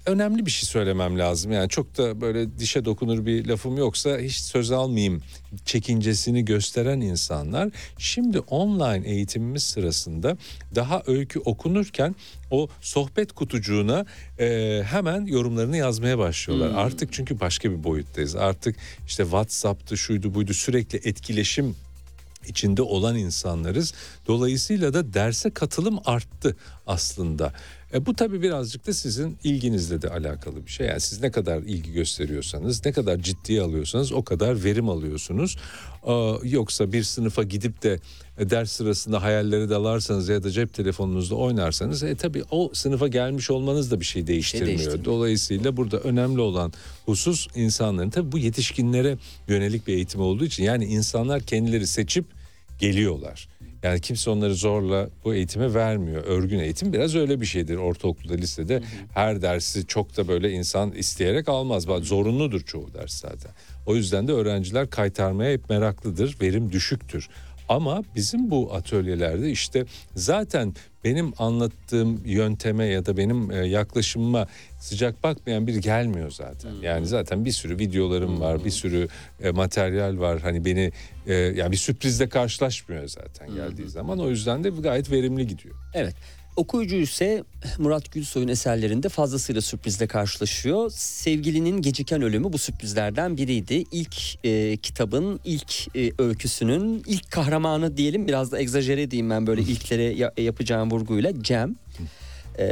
[0.07, 1.53] önemli bir şey söylemem lazım.
[1.53, 5.23] Yani çok da böyle dişe dokunur bir lafım yoksa hiç söz almayayım
[5.65, 10.37] çekincesini gösteren insanlar şimdi online eğitimimiz sırasında
[10.75, 12.15] daha öykü okunurken
[12.51, 14.07] o sohbet kutucuğuna
[14.39, 16.85] e, hemen yorumlarını yazmaya başlıyorlar.
[16.85, 18.37] Artık çünkü başka bir boyuttayız.
[18.37, 21.77] Artık işte WhatsApp'tı şuydu buydu sürekli etkileşim
[22.47, 23.95] içinde olan insanlarız.
[24.27, 27.53] Dolayısıyla da derse katılım arttı aslında.
[27.95, 30.87] E, bu tabii birazcık da sizin ilginizle de alakalı bir şey.
[30.87, 35.57] Yani siz ne kadar ilgi gösteriyorsanız, ne kadar ciddiye alıyorsanız o kadar verim alıyorsunuz.
[36.43, 38.01] Yoksa bir sınıfa gidip de
[38.39, 43.51] e, ders sırasında hayallere dalarsanız ya da cep telefonunuzda oynarsanız e, tabii o sınıfa gelmiş
[43.51, 44.69] olmanız da bir şey değiştirmiyor.
[44.69, 45.05] değiştirmiyor.
[45.05, 46.73] Dolayısıyla burada önemli olan
[47.07, 52.25] husus insanların tabii bu yetişkinlere yönelik bir eğitim olduğu için yani insanlar kendileri seçip
[52.79, 53.50] geliyorlar.
[53.83, 56.25] Yani kimse onları zorla bu eğitime vermiyor.
[56.25, 57.77] Örgün eğitim biraz öyle bir şeydir.
[57.77, 58.83] Ortaokulda, lisede
[59.15, 61.89] her dersi çok da böyle insan isteyerek almaz.
[61.89, 63.51] Bak, Zorunludur çoğu ders zaten.
[63.87, 66.37] O yüzden de öğrenciler kaytarmaya hep meraklıdır.
[66.41, 67.29] Verim düşüktür.
[67.71, 74.47] Ama bizim bu atölyelerde işte zaten benim anlattığım yönteme ya da benim e, yaklaşımıma
[74.81, 76.71] sıcak bakmayan biri gelmiyor zaten.
[76.83, 79.09] Yani zaten bir sürü videolarım var, bir sürü
[79.43, 80.41] e, materyal var.
[80.41, 80.93] Hani beni
[81.27, 84.19] e, yani bir sürprizle karşılaşmıyor zaten geldiği zaman.
[84.19, 85.75] O yüzden de gayet verimli gidiyor.
[85.95, 86.15] Evet.
[86.57, 87.45] Okuyucu ise
[87.79, 90.91] Murat Gülsoy'un eserlerinde fazlasıyla sürprizle karşılaşıyor.
[90.95, 93.85] Sevgilinin geciken ölümü bu sürprizlerden biriydi.
[93.93, 99.63] İlk e, kitabın, ilk e, öyküsünün ilk kahramanı diyelim biraz da egzajere edeyim ben böyle
[99.63, 101.77] ilklere ya- yapacağım vurguyla Cem.
[102.59, 102.67] E,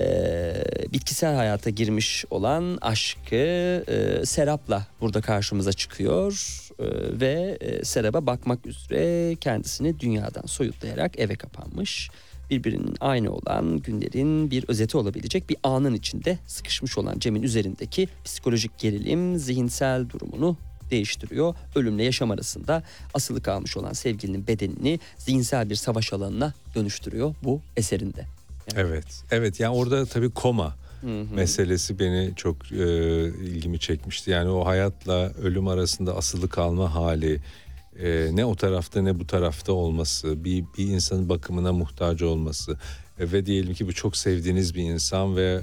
[0.92, 6.84] bitkisel hayata girmiş olan aşkı e, Serap'la burada karşımıza çıkıyor E,
[7.20, 12.10] ve e, Serap'a bakmak üzere kendisini dünyadan soyutlayarak eve kapanmış
[12.50, 18.78] birbirinin aynı olan günlerin bir özeti olabilecek bir anın içinde sıkışmış olan Cem'in üzerindeki psikolojik
[18.78, 20.56] gerilim zihinsel durumunu
[20.90, 21.54] değiştiriyor.
[21.74, 22.82] Ölümle yaşam arasında
[23.14, 28.26] asılı kalmış olan sevgilinin bedenini zihinsel bir savaş alanına dönüştürüyor bu eserinde.
[28.76, 29.24] Evet.
[29.30, 30.76] Evet yani orada tabii koma
[31.34, 32.76] meselesi beni çok e,
[33.28, 34.30] ilgimi çekmişti.
[34.30, 37.40] Yani o hayatla ölüm arasında asılı kalma hali
[37.96, 42.78] e, ne o tarafta ne bu tarafta olması, bir, bir insanın bakımına muhtaç olması
[43.18, 45.60] e, ve diyelim ki bu çok sevdiğiniz bir insan ve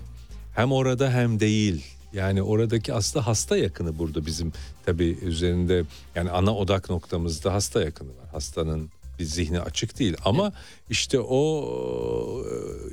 [0.55, 1.85] hem orada hem değil.
[2.13, 4.53] Yani oradaki aslında hasta yakını burada bizim
[4.85, 5.83] tabii üzerinde
[6.15, 8.29] yani ana odak noktamızda hasta yakını var.
[8.31, 10.53] Hastanın bir zihni açık değil ama
[10.89, 12.43] işte o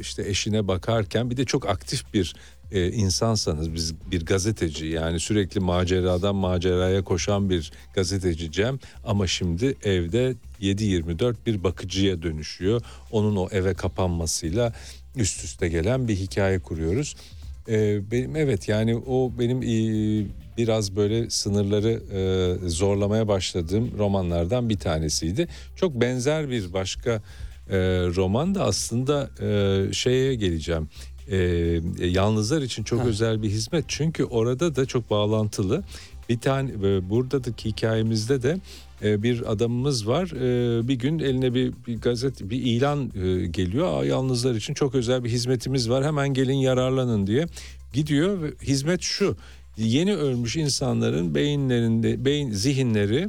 [0.01, 2.35] işte eşine bakarken bir de çok aktif bir
[2.73, 9.77] e, insansanız biz bir gazeteci yani sürekli maceradan maceraya koşan bir gazeteci Cem ama şimdi
[9.85, 12.83] evde 7-24 bir bakıcıya dönüşüyor.
[13.11, 14.73] Onun o eve kapanmasıyla
[15.17, 17.17] üst üste gelen bir hikaye kuruyoruz.
[17.69, 20.27] E, benim evet yani o benim e,
[20.59, 25.49] biraz böyle sınırları e, zorlamaya başladığım romanlardan bir tanesiydi.
[25.77, 27.23] Çok benzer bir başka
[27.71, 27.79] e,
[28.17, 30.89] roman da aslında e, şeye geleceğim.
[31.29, 31.37] E,
[31.99, 33.05] yalnızlar için çok ha.
[33.05, 35.83] özel bir hizmet çünkü orada da çok bağlantılı.
[36.29, 38.59] Bir tane e, buradaki hikayemizde de
[39.03, 40.31] e, bir adamımız var.
[40.31, 43.11] E, bir gün eline bir, bir gazete, bir ilan
[43.53, 44.03] geliyor.
[44.03, 46.05] Aa, yalnızlar için çok özel bir hizmetimiz var.
[46.05, 47.47] Hemen gelin yararlanın diye
[47.93, 49.37] gidiyor hizmet şu
[49.77, 53.29] yeni ölmüş insanların beyinlerinde beyin zihinleri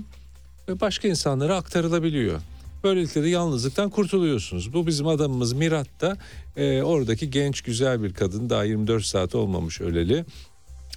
[0.81, 2.41] başka insanlara aktarılabiliyor.
[2.83, 4.73] Böylelikle de yalnızlıktan kurtuluyorsunuz.
[4.73, 6.17] Bu bizim adamımız Mirat da
[6.57, 10.25] e, oradaki genç güzel bir kadın daha 24 saat olmamış öleli.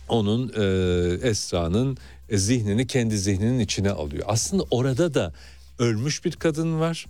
[0.09, 1.97] Onun e, Esra'nın
[2.29, 4.25] e, zihnini kendi zihninin içine alıyor.
[4.29, 5.33] Aslında orada da
[5.79, 7.07] ölmüş bir kadın var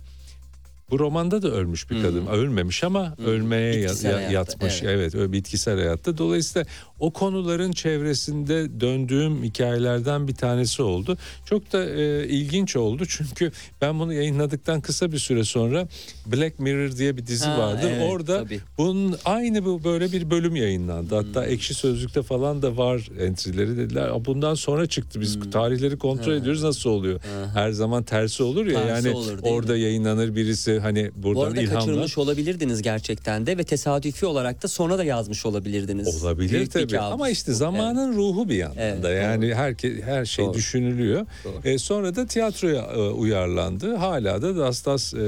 [0.91, 2.21] bu romanda da ölmüş bir kadın.
[2.21, 2.27] Hmm.
[2.27, 3.25] Ölmemiş ama hmm.
[3.25, 4.83] ölmeye bitkisel ya, yatmış.
[4.83, 5.15] Evet.
[5.15, 6.17] evet, bitkisel hayatta.
[6.17, 6.67] Dolayısıyla
[6.99, 11.17] o konuların çevresinde döndüğüm hikayelerden bir tanesi oldu.
[11.45, 15.87] Çok da e, ilginç oldu çünkü ben bunu yayınladıktan kısa bir süre sonra
[16.25, 17.81] Black Mirror diye bir dizi ha, vardı.
[17.83, 18.59] Evet, Orada tabii.
[18.77, 21.15] bunun aynı bu böyle bir bölüm yayınlandı.
[21.15, 21.51] Hatta hmm.
[21.51, 24.25] Ekşi Sözlük'te falan da var entry'leri dediler.
[24.25, 25.21] Bundan sonra çıktı.
[25.21, 25.51] Biz hmm.
[25.51, 26.37] tarihleri kontrol ha.
[26.37, 27.19] ediyoruz nasıl oluyor?
[27.19, 27.51] Ha.
[27.53, 29.79] Her zaman tersi olur ya tersi yani olur, orada mi?
[29.79, 31.79] yayınlanır birisi hani buradan Bu arada ilhamla.
[31.79, 36.23] kaçırılmış olabilirdiniz gerçekten de ve tesadüfi olarak da sonra da yazmış olabilirdiniz.
[36.23, 38.17] Olabilir Büyük tabii ama işte zamanın evet.
[38.17, 39.55] ruhu bir yandan evet, da yani doğru.
[39.55, 40.53] herke, her şey doğru.
[40.53, 41.25] düşünülüyor.
[41.43, 41.69] Doğru.
[41.69, 43.95] E, sonra da tiyatroya e, uyarlandı.
[43.95, 45.19] Hala da Dastas e,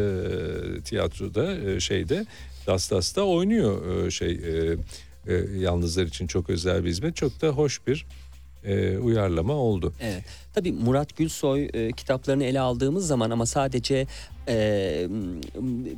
[0.85, 2.25] tiyatroda e, şeyde
[2.67, 4.77] Dastas'ta oynuyor e, şey e,
[5.27, 7.15] e, yalnızlar için çok özel bir hizmet.
[7.15, 8.05] Çok da hoş bir
[8.63, 9.93] e, uyarlama oldu.
[10.01, 10.23] Evet.
[10.59, 14.07] Tabii Murat Gülsoy e, kitaplarını ele aldığımız zaman ama sadece
[14.47, 15.07] e,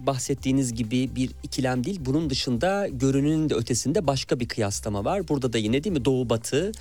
[0.07, 1.99] bahsettiğiniz gibi bir ikilem değil.
[2.05, 5.27] Bunun dışında görününün de ötesinde başka bir kıyaslama var.
[5.27, 6.71] Burada da yine değil mi Doğu Batı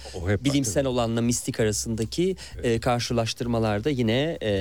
[0.44, 0.94] bilimsel bakın.
[0.94, 2.64] olanla mistik arasındaki evet.
[2.64, 4.52] e, karşılaştırmalarda yine e,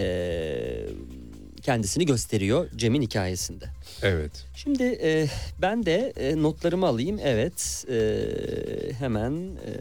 [1.62, 3.66] kendisini gösteriyor Cem'in hikayesinde.
[4.02, 4.32] Evet.
[4.56, 5.28] Şimdi e,
[5.62, 7.20] ben de e, notlarımı alayım.
[7.24, 8.00] Evet e,
[9.00, 9.72] hemen e,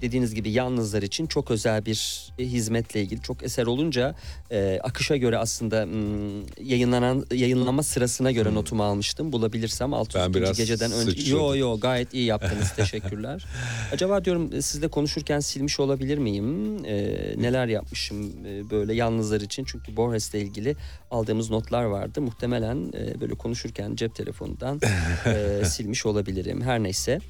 [0.00, 4.14] dediğiniz gibi yalnızlar için çok özel bir hizmetle ilgili çok eser olunca
[4.50, 8.56] e, akışa göre aslında m, hmm, yayınlanan yayınlama sırasına göre hmm.
[8.56, 9.32] notumu almıştım.
[9.32, 10.56] Bulabilirsem 600.
[10.56, 11.30] geceden önce.
[11.30, 13.46] Yo yo gayet iyi yaptınız teşekkürler.
[13.92, 16.84] Acaba diyorum e, sizle konuşurken silmiş olabilir miyim?
[16.84, 16.94] E,
[17.36, 20.76] neler yapmışım e, böyle yalnızlar için çünkü Borges'le ilgili
[21.10, 22.20] aldığımız notlar vardı.
[22.20, 24.80] Muhtemelen e, böyle konuşurken cep telefonundan
[25.26, 26.62] e, silmiş olabilirim.
[26.62, 27.20] Her neyse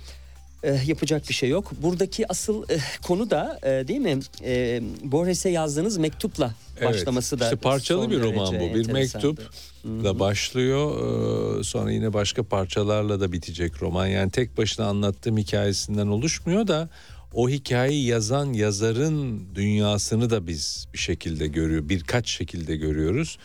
[0.62, 1.72] e, yapacak bir şey yok.
[1.82, 4.18] Buradaki asıl e, konu da e, değil mi?
[4.44, 8.74] E, Borges'e yazdığınız mektupla evet, başlaması da işte parçalı bir roman bu.
[8.74, 9.50] Bir mektup
[9.84, 11.60] da başlıyor.
[11.60, 14.06] E, sonra yine başka parçalarla da bitecek roman.
[14.06, 16.88] Yani tek başına anlattığım hikayesinden oluşmuyor da
[17.34, 21.88] o hikayeyi yazan yazarın dünyasını da biz bir şekilde görüyor.
[21.88, 23.38] Birkaç şekilde görüyoruz.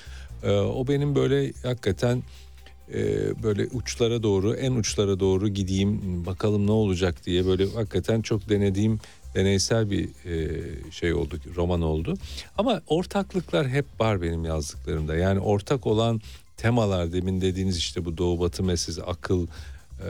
[0.44, 2.24] E, o benim böyle hakikaten
[3.44, 9.00] böyle uçlara doğru en uçlara doğru gideyim bakalım ne olacak diye böyle hakikaten çok denediğim
[9.36, 12.14] deneysel bir e, şey oldu roman oldu.
[12.58, 15.16] Ama ortaklıklar hep var benim yazdıklarımda.
[15.16, 16.22] Yani ortak olan
[16.58, 20.10] temalar demin dediğiniz işte bu doğu batı meselesi akıl e,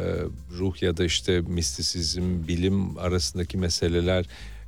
[0.58, 4.26] ruh ya da işte mistisizm bilim arasındaki meseleler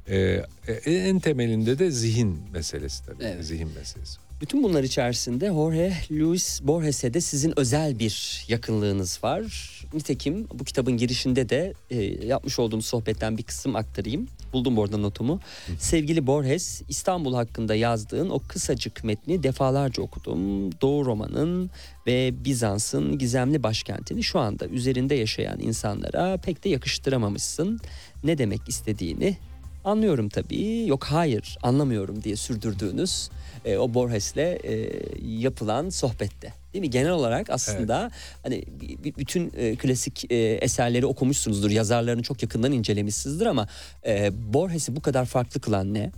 [0.09, 0.43] e,
[0.85, 3.45] en temelinde de zihin meselesi tabii evet.
[3.45, 9.71] zihin meselesi Bütün bunlar içerisinde Jorge Luis Borges'e de sizin özel bir yakınlığınız var.
[9.93, 14.27] Nitekim bu kitabın girişinde de e, yapmış olduğum sohbetten bir kısım aktarayım.
[14.53, 15.39] Buldum bu arada notumu.
[15.79, 20.71] Sevgili Borges, İstanbul hakkında yazdığın o kısacık metni defalarca okudum.
[20.81, 21.69] Doğu romanın
[22.07, 27.79] ve Bizans'ın gizemli başkentini şu anda üzerinde yaşayan insanlara pek de yakıştıramamışsın.
[28.23, 29.37] Ne demek istediğini
[29.85, 30.85] anlıyorum tabii.
[30.87, 33.29] Yok hayır anlamıyorum diye sürdürdüğünüz
[33.65, 34.91] e, o Borges'le e,
[35.27, 36.53] yapılan sohbette.
[36.73, 36.89] Değil mi?
[36.89, 38.11] Genel olarak aslında
[38.43, 41.69] hani b- b- bütün e, klasik e, eserleri okumuşsunuzdur.
[41.71, 43.67] Yazarlarını çok yakından incelemişsinizdir ama
[44.05, 46.11] e, Borges'i bu kadar farklı kılan ne?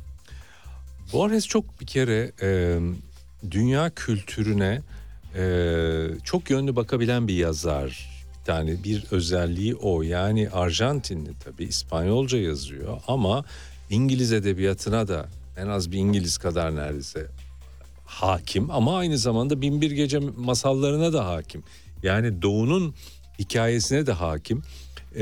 [1.13, 2.79] Borges çok bir kere e,
[3.51, 4.81] dünya kültürüne
[5.37, 5.43] e,
[6.23, 8.16] çok yönlü bakabilen bir yazar.
[8.47, 10.01] Tane bir özelliği o.
[10.01, 13.45] Yani Arjantinli tabii İspanyolca yazıyor ama
[13.89, 17.27] İngiliz edebiyatına da en az bir İngiliz kadar neredeyse
[18.05, 21.63] hakim ama aynı zamanda Binbir Gece masallarına da hakim.
[22.03, 22.93] Yani Doğu'nun
[23.39, 24.63] hikayesine de hakim.
[25.15, 25.21] Ee,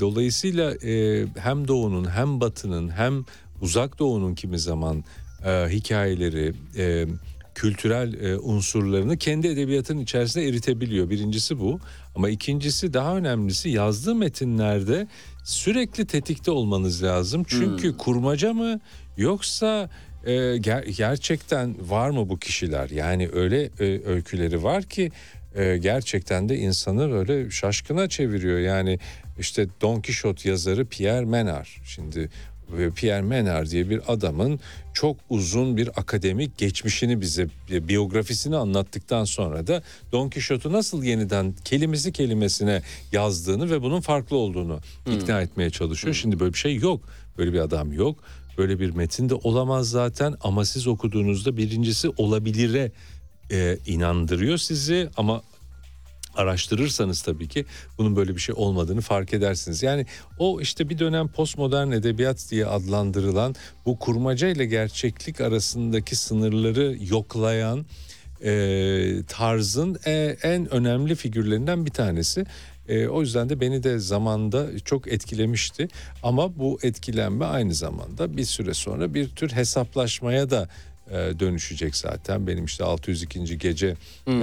[0.00, 3.24] dolayısıyla e, hem Doğu'nun hem Batı'nın hem
[3.60, 5.04] Uzak Doğu'nun kimi zaman
[5.44, 7.06] e, hikayeleri, e,
[7.54, 11.10] kültürel e, unsurlarını kendi edebiyatının içerisine eritebiliyor.
[11.10, 11.80] Birincisi bu
[12.14, 15.06] ama ikincisi daha önemlisi yazdığı metinlerde
[15.44, 17.44] sürekli tetikte olmanız lazım.
[17.48, 18.80] Çünkü kurmaca mı
[19.16, 19.90] yoksa
[20.24, 22.90] e, ger- gerçekten var mı bu kişiler?
[22.90, 25.10] Yani öyle e, öyküleri var ki
[25.54, 28.58] e, gerçekten de insanı böyle şaşkına çeviriyor.
[28.58, 28.98] Yani
[29.38, 31.66] işte Don Quixote yazarı Pierre Menard.
[31.84, 32.30] Şimdi
[32.70, 34.60] ve Pierre Menard diye bir adamın
[34.94, 39.82] çok uzun bir akademik geçmişini bize e, biyografisini anlattıktan sonra da
[40.12, 42.82] Don Quixote'u nasıl yeniden kelimesi kelimesine
[43.12, 46.14] yazdığını ve bunun farklı olduğunu ikna etmeye çalışıyor.
[46.14, 47.00] Şimdi böyle bir şey yok.
[47.38, 48.18] Böyle bir adam yok.
[48.58, 52.92] Böyle bir metin de olamaz zaten ama siz okuduğunuzda birincisi olabilire
[53.50, 55.42] e, inandırıyor sizi ama
[56.34, 57.64] araştırırsanız tabii ki
[57.98, 59.82] bunun böyle bir şey olmadığını fark edersiniz.
[59.82, 60.06] Yani
[60.38, 63.54] o işte bir dönem postmodern edebiyat diye adlandırılan
[63.86, 67.86] bu kurmaca ile gerçeklik arasındaki sınırları yoklayan
[68.44, 72.46] e, tarzın e, en önemli figürlerinden bir tanesi.
[72.88, 75.88] E, o yüzden de beni de zamanda çok etkilemişti.
[76.22, 80.68] Ama bu etkilenme aynı zamanda bir süre sonra bir tür hesaplaşmaya da
[81.12, 82.46] dönüşecek zaten.
[82.46, 83.58] Benim işte 602.
[83.58, 83.96] gece
[84.26, 84.38] e, e,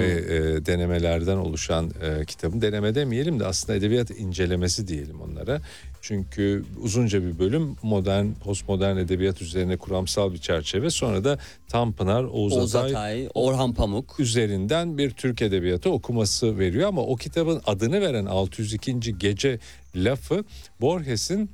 [0.66, 5.62] denemelerden oluşan e, kitabın deneme demeyelim de aslında edebiyat incelemesi diyelim onlara.
[6.02, 10.90] Çünkü uzunca bir bölüm modern, postmodern edebiyat üzerine kuramsal bir çerçeve.
[10.90, 14.20] Sonra da Tanpınar, Oğuz, Oğuz Atay, Atay, Orhan Pamuk.
[14.20, 19.18] üzerinden bir Türk edebiyatı okuması veriyor ama o kitabın adını veren 602.
[19.18, 19.60] gece
[19.96, 20.44] lafı
[20.82, 21.52] Borges'in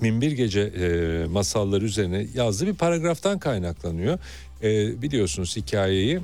[0.00, 4.18] Minbir Gece e, masalları üzerine yazdığı bir paragraftan kaynaklanıyor.
[4.62, 6.20] E, biliyorsunuz hikayeyi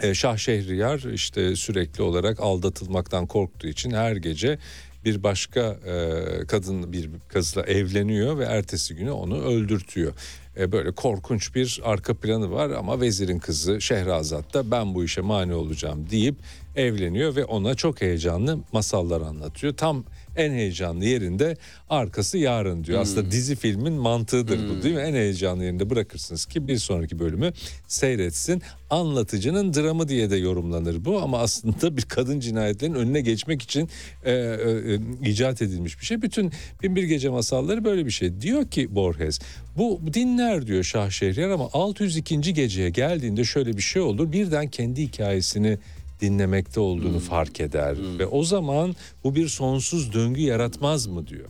[0.00, 4.58] e, Şah Şehriyar işte sürekli olarak aldatılmaktan korktuğu için her gece
[5.04, 10.12] bir başka e, kadın bir kızla evleniyor ve ertesi günü onu öldürtüyor.
[10.58, 15.20] E, böyle korkunç bir arka planı var ama vezirin kızı Şehrazat da ben bu işe
[15.20, 16.34] mani olacağım deyip
[16.76, 19.76] evleniyor ve ona çok heyecanlı masallar anlatıyor.
[19.76, 20.04] Tam
[20.36, 21.56] en heyecanlı yerinde
[21.90, 23.00] arkası yarın diyor.
[23.00, 25.00] Aslında dizi filmin mantığıdır bu değil mi?
[25.00, 27.52] En heyecanlı yerinde bırakırsınız ki bir sonraki bölümü
[27.88, 28.62] seyretsin.
[28.90, 33.88] Anlatıcının dramı diye de yorumlanır bu ama aslında bir kadın cinayetlerinin önüne geçmek için
[34.24, 36.22] e, e, e, icat edilmiş bir şey.
[36.22, 38.40] Bütün Binbir Gece masalları böyle bir şey.
[38.40, 39.40] Diyor ki Borges
[39.76, 42.54] bu dinler diyor Şah Şehriyar ama 602.
[42.54, 44.32] geceye geldiğinde şöyle bir şey olur.
[44.32, 45.78] Birden kendi hikayesini
[46.20, 51.48] dinlemekte olduğunu fark eder ve o zaman bu bir sonsuz döngü yaratmaz mı diyor.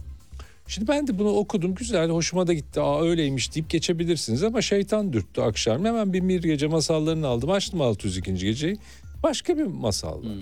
[0.69, 5.13] Şimdi ben de bunu okudum güzel hoşuma da gitti aa öyleymiş deyip geçebilirsiniz ama şeytan
[5.13, 8.35] dürttü akşam hemen bir bir gece masallarını aldım açtım 602.
[8.35, 8.79] geceyi
[9.23, 10.37] başka bir masal var.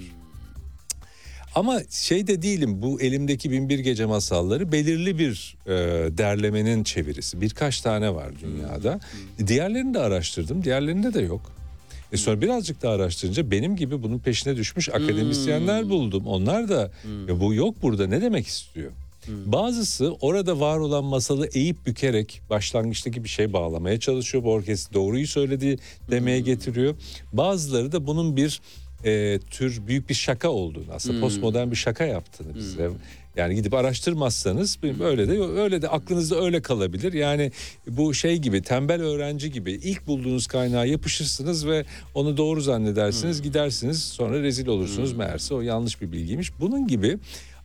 [1.54, 5.72] Ama şey de değilim bu elimdeki binbir gece masalları belirli bir e,
[6.18, 7.40] derlemenin çevirisi.
[7.40, 9.00] Birkaç tane var dünyada.
[9.46, 10.64] Diğerlerini de araştırdım.
[10.64, 11.52] Diğerlerinde de yok.
[12.14, 16.26] E sonra birazcık daha araştırınca benim gibi bunun peşine düşmüş akademisyenler buldum.
[16.26, 16.90] Onlar da
[17.28, 18.90] "Ya bu yok burada ne demek istiyor?
[19.46, 24.44] Bazısı orada var olan masalı eğip bükerek başlangıçtaki bir şey bağlamaya çalışıyor.
[24.44, 25.76] Borges doğruyu söyledi
[26.10, 26.94] demeye getiriyor.
[27.32, 28.60] Bazıları da bunun bir
[29.04, 32.90] e, tür büyük bir şaka olduğunu aslında postmodern bir şaka yaptığını bize
[33.36, 37.12] yani gidip araştırmazsanız öyle de öyle de aklınızda öyle kalabilir.
[37.12, 37.52] Yani
[37.88, 44.02] bu şey gibi tembel öğrenci gibi ilk bulduğunuz kaynağa yapışırsınız ve onu doğru zannedersiniz gidersiniz
[44.04, 46.52] sonra rezil olursunuz meğerse o yanlış bir bilgiymiş.
[46.60, 47.18] Bunun gibi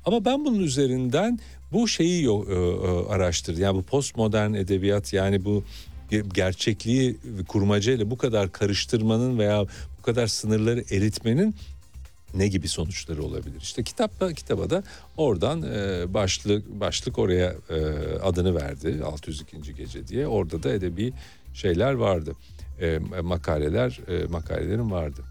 [0.06, 1.40] ama ben bunun üzerinden
[1.72, 3.62] bu şeyi yo- e, e, araştırdım.
[3.62, 5.64] Yani bu postmodern edebiyat yani bu
[6.34, 7.18] gerçekliği
[7.48, 9.66] kurmacayla bu kadar karıştırmanın veya
[10.00, 11.56] bu kadar sınırları eritmenin
[12.34, 13.62] ne gibi sonuçları olabilir?
[13.62, 14.84] İşte kitapta kitaba da
[15.18, 17.76] oradan e, başlık başlık oraya e,
[18.24, 19.76] adını verdi 602.
[19.76, 20.28] gece diye.
[20.28, 21.14] Orada da edebi
[21.54, 22.36] şeyler vardı.
[22.82, 25.22] E, makaleler e, makalelerin vardı.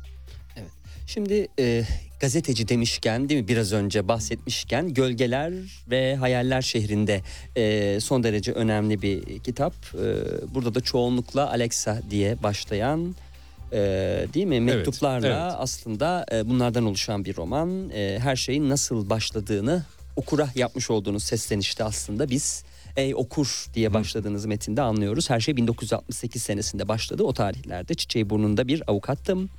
[0.56, 0.70] Evet.
[1.06, 1.84] Şimdi e,
[2.20, 5.52] gazeteci demişken değil mi biraz önce bahsetmişken Gölgeler
[5.90, 7.22] ve Hayaller şehrinde
[7.56, 9.74] e, son derece önemli bir kitap.
[9.94, 10.04] E,
[10.54, 13.14] burada da çoğunlukla Alexa diye başlayan
[13.72, 13.78] e,
[14.34, 15.54] değil mi mektuplarla evet, evet.
[15.58, 17.90] aslında e, bunlardan oluşan bir roman.
[17.90, 19.84] E, her şeyin nasıl başladığını
[20.16, 22.64] okura yapmış olduğunuz seslenişte aslında biz
[22.96, 25.30] Ey okur diye başladığınız metinde anlıyoruz.
[25.30, 27.22] Her şey 1968 senesinde başladı.
[27.22, 29.50] O tarihlerde Çiçeği Burnu'nda bir avukattım.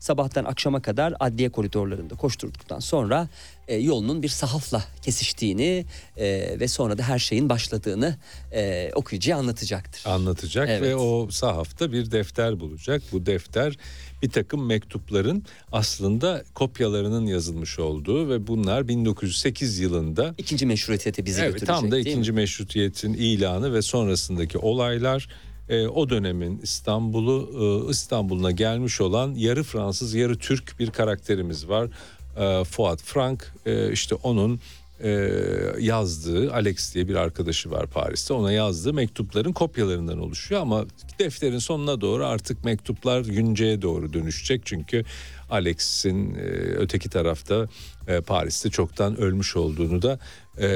[0.00, 3.28] Sabahtan akşama kadar adliye koridorlarında koşturduktan sonra
[3.68, 5.84] e, yolunun bir sahafla kesiştiğini
[6.16, 8.16] e, ve sonra da her şeyin başladığını
[8.52, 10.10] e, okuyucuya anlatacaktır.
[10.10, 10.82] Anlatacak Evet.
[10.82, 13.02] ve o sahafta bir defter bulacak.
[13.12, 13.78] Bu defter
[14.22, 21.52] bir takım mektupların aslında kopyalarının yazılmış olduğu ve bunlar 1908 yılında İkinci meşruiyete bizi evet,
[21.52, 25.28] götürecek tam da ikinci meşrutiyetin ilanı ve sonrasındaki olaylar
[25.68, 27.50] e, o dönemin İstanbul'u
[27.86, 31.88] e, İstanbul'una gelmiş olan yarı Fransız yarı Türk bir karakterimiz var.
[32.36, 34.60] E, Fuat Frank e, işte onun
[35.02, 35.30] e,
[35.78, 40.84] yazdığı Alex diye bir arkadaşı var Paris'te ona yazdığı mektupların kopyalarından oluşuyor ama
[41.18, 45.04] defterin sonuna doğru artık mektuplar günceye doğru dönüşecek çünkü
[45.50, 46.38] Alex'in e,
[46.78, 47.68] öteki tarafta
[48.08, 50.18] e, Paris'te çoktan ölmüş olduğunu da
[50.58, 50.66] e,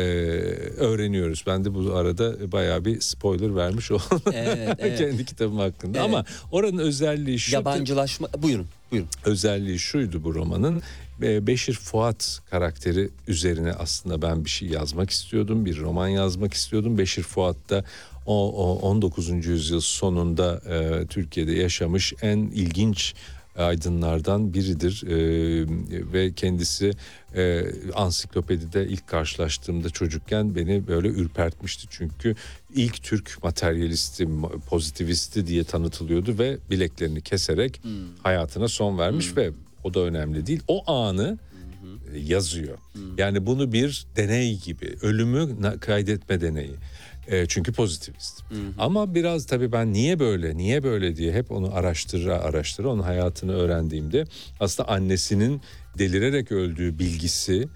[0.77, 1.45] öğreniyoruz.
[1.47, 4.99] Ben de bu arada bayağı bir spoiler vermiş oldum Evet, evet.
[4.99, 5.99] kendi kitabım hakkında.
[5.99, 6.09] Evet.
[6.09, 9.09] Ama oranın özelliği şu Yabancılaşma buyurun buyurun.
[9.25, 10.83] özelliği şuydu bu romanın.
[11.21, 15.65] Beşir Fuat karakteri üzerine aslında ben bir şey yazmak istiyordum.
[15.65, 16.99] Bir roman yazmak istiyordum.
[16.99, 17.85] Beşir Fuat da
[18.27, 19.47] o, o 19.
[19.47, 23.15] yüzyıl sonunda e, Türkiye'de yaşamış en ilginç
[23.57, 25.05] aydınlardan biridir.
[25.07, 25.13] E,
[26.13, 26.91] ve kendisi
[27.35, 31.87] e, ansiklopedide ilk karşılaştığımda çocukken beni böyle ürpertmişti.
[31.91, 32.35] Çünkü
[32.75, 34.29] ilk Türk materyalisti
[34.69, 37.81] pozitivisti diye tanıtılıyordu ve bileklerini keserek
[38.23, 39.51] hayatına son vermiş ve
[39.85, 40.61] o da önemli değil.
[40.69, 41.39] O anı
[42.15, 42.79] e, yazıyor.
[43.19, 45.49] Yani bunu bir deney gibi ölümü
[45.81, 46.75] kaydetme deneyi
[47.33, 48.43] E, çünkü pozitivist.
[48.79, 53.53] Ama biraz tabii ben niye böyle, niye böyle diye hep onu araştıra araştıra onun hayatını
[53.53, 54.25] öğrendiğimde
[54.61, 55.61] aslında annesinin
[55.99, 57.69] delirerek öldüğü bilgisi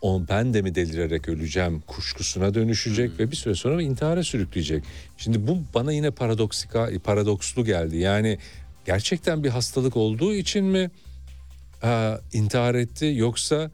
[0.00, 4.84] on ben de mi delirerek öleceğim kuşkusuna dönüşecek ve bir süre sonra intihara sürükleyecek.
[5.16, 7.96] Şimdi bu bana yine paradoksika paradokslu geldi.
[7.96, 8.38] Yani
[8.86, 10.90] gerçekten bir hastalık olduğu için mi
[11.84, 13.70] e, intihar etti yoksa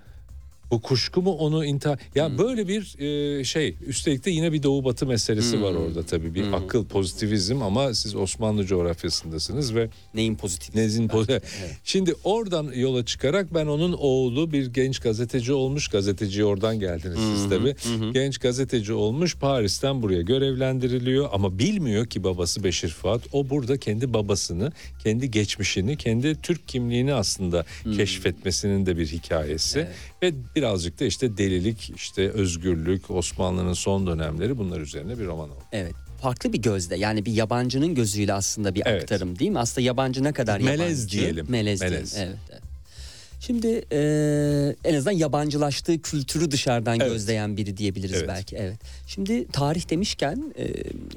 [0.71, 1.99] bu kuşku mu onu intihar...
[2.15, 6.35] Ya böyle bir e, şey üstelik de yine bir doğu batı meselesi var orada tabii.
[6.35, 10.75] Bir akıl pozitivizm ama siz Osmanlı coğrafyasındasınız ve Neyin pozitif?
[10.75, 11.41] Nezin poz-
[11.85, 15.89] Şimdi oradan yola çıkarak ben onun oğlu bir genç gazeteci olmuş.
[15.89, 17.75] Gazeteci oradan geldiniz siz tabii.
[18.13, 23.23] Genç gazeteci olmuş Paris'ten buraya görevlendiriliyor ama bilmiyor ki babası Beşir Fuat.
[23.33, 24.73] O burada kendi babasını,
[25.05, 27.65] kendi geçmişini, kendi Türk kimliğini aslında
[27.97, 29.89] keşfetmesinin de bir hikayesi.
[30.23, 35.63] Ve birazcık da işte delilik, işte özgürlük, Osmanlı'nın son dönemleri bunlar üzerine bir roman oldu.
[35.73, 35.95] Evet.
[36.23, 39.03] Farklı bir gözle yani bir yabancının gözüyle aslında bir Evet.
[39.03, 39.59] aktarım değil mi?
[39.59, 41.19] Aslında yabancı ne kadar Melez yabancı?
[41.19, 41.47] diyelim.
[41.49, 42.15] Melez, Melez.
[42.15, 42.33] diyelim.
[42.33, 42.56] Evet, evet.
[43.41, 43.99] Şimdi e,
[44.85, 47.13] en azından yabancılaştığı kültürü dışarıdan Evet.
[47.13, 48.29] gözleyen biri diyebiliriz Evet.
[48.29, 48.57] belki.
[48.57, 48.77] Evet.
[49.07, 50.67] Şimdi tarih demişken e,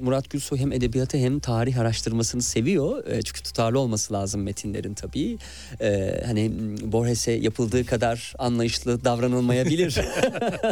[0.02, 3.08] Murat Gülsoy hem edebiyatı hem tarih araştırmasını seviyor.
[3.08, 5.38] E, çünkü tutarlı olması lazım metinlerin tabii.
[5.82, 9.96] E, hani m, Borges'e yapıldığı kadar anlayışlı davranılmayabilir.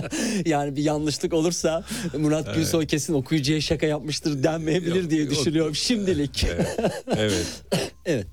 [0.46, 1.84] yani bir yanlışlık olursa
[2.18, 6.44] Murat Gülsoy kesin okuyucuya şaka yapmıştır denmeyebilir diye düşünüyorum şimdilik.
[6.44, 6.78] Evet.
[7.18, 7.46] evet.
[8.06, 8.28] evet.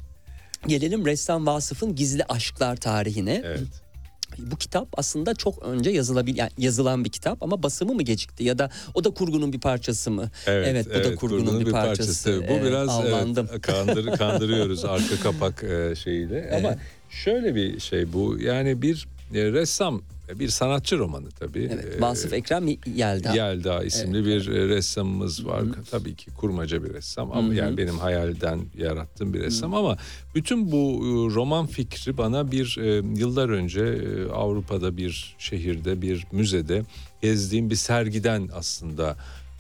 [0.67, 3.43] Gelelim ressam Vasıf'ın Gizli Aşklar tarihine.
[3.45, 3.61] evet.
[4.39, 8.59] Bu kitap aslında çok önce yazılabil yani yazılan bir kitap ama basımı mı gecikti ya
[8.59, 10.31] da o da kurgunun bir parçası mı?
[10.47, 12.41] Evet, bu da kurgunun, bir, parçası.
[12.49, 13.49] Bu Evet, biraz avlandım.
[13.51, 16.53] evet, kandır, kandırıyoruz arka kapak e, şeyiyle.
[16.57, 16.77] Ama
[17.11, 18.39] şöyle bir şey bu.
[18.41, 20.03] Yani bir e, ressam,
[20.35, 21.71] bir sanatçı romanı tabii.
[21.75, 23.33] Evet, E, Vasıf Ekrem Yelda.
[23.33, 25.63] Yelda isimli bir e, ressamımız var.
[25.91, 29.97] Tabii ki kurmaca bir ressam ama yani benim hayalden yarattığım bir ressam ama
[30.35, 34.01] bütün bu e, roman fikri bana bir e, yıllar önce
[34.33, 36.83] Avrupa'da bir şehirde bir müzede
[37.23, 39.17] gezdiğim bir sergiden aslında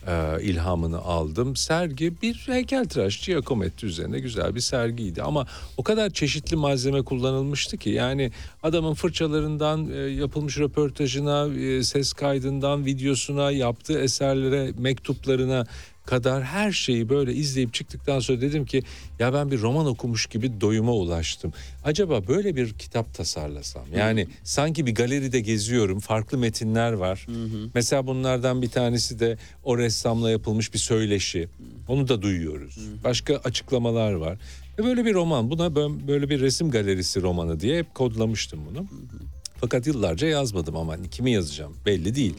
[0.06, 1.56] e, ilhamını aldım.
[1.56, 5.46] Sergi bir heykeltıraş Giacometti üzerine güzel bir sergiydi ama
[5.76, 8.32] o kadar çeşitli malzeme kullanılmıştı ki yani
[8.62, 15.66] adamın fırçalarından e, yapılmış röportajına, e, ses kaydından videosuna, yaptığı eserlere, mektuplarına
[16.06, 18.82] kadar her şeyi böyle izleyip çıktıktan sonra dedim ki
[19.18, 21.52] ya ben bir roman okumuş gibi doyuma ulaştım.
[21.84, 27.26] Acaba böyle bir kitap tasarlasam yani sanki bir galeride geziyorum farklı metinler var.
[27.74, 31.48] Mesela bunlardan bir tanesi de o ressamla yapılmış bir söyleşi.
[31.88, 32.78] Onu da duyuyoruz.
[33.04, 34.38] Başka açıklamalar var.
[34.78, 35.74] Ve böyle bir roman buna
[36.08, 38.86] böyle bir resim galerisi romanı diye hep kodlamıştım bunu.
[39.64, 42.34] Fakat yıllarca yazmadım ama kimi yazacağım belli değil.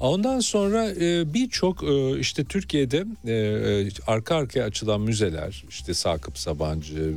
[0.00, 7.14] Ondan sonra e, birçok e, işte Türkiye'de e, arka arkaya açılan müzeler işte Sakıp Sabancı,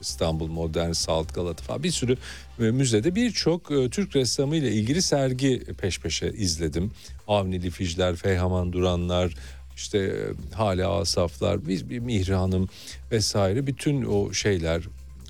[0.00, 2.16] İstanbul Modern Salt Galata falan bir sürü
[2.58, 6.90] müzede birçok Türk ressamı ile ilgili sergi peş peşe izledim.
[7.28, 9.34] Avni Lifijler, Feyhaman Duranlar,
[9.76, 12.68] işte Hale Asaflar, biz bir Mihranım
[13.10, 14.82] vesaire bütün o şeyler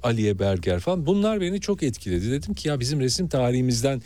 [0.03, 2.31] Aliye Berger falan bunlar beni çok etkiledi.
[2.31, 4.03] Dedim ki ya bizim resim tarihimizden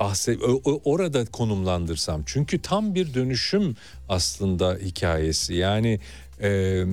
[0.00, 0.36] bahse
[0.84, 2.22] orada konumlandırsam.
[2.26, 3.76] Çünkü tam bir dönüşüm
[4.08, 5.54] aslında hikayesi.
[5.54, 6.00] Yani
[6.40, 6.84] e, e,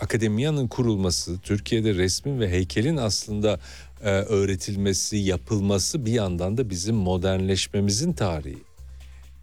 [0.00, 3.60] akademiyanın kurulması, Türkiye'de resmin ve heykelin aslında
[4.02, 8.58] e, öğretilmesi, yapılması bir yandan da bizim modernleşmemizin tarihi.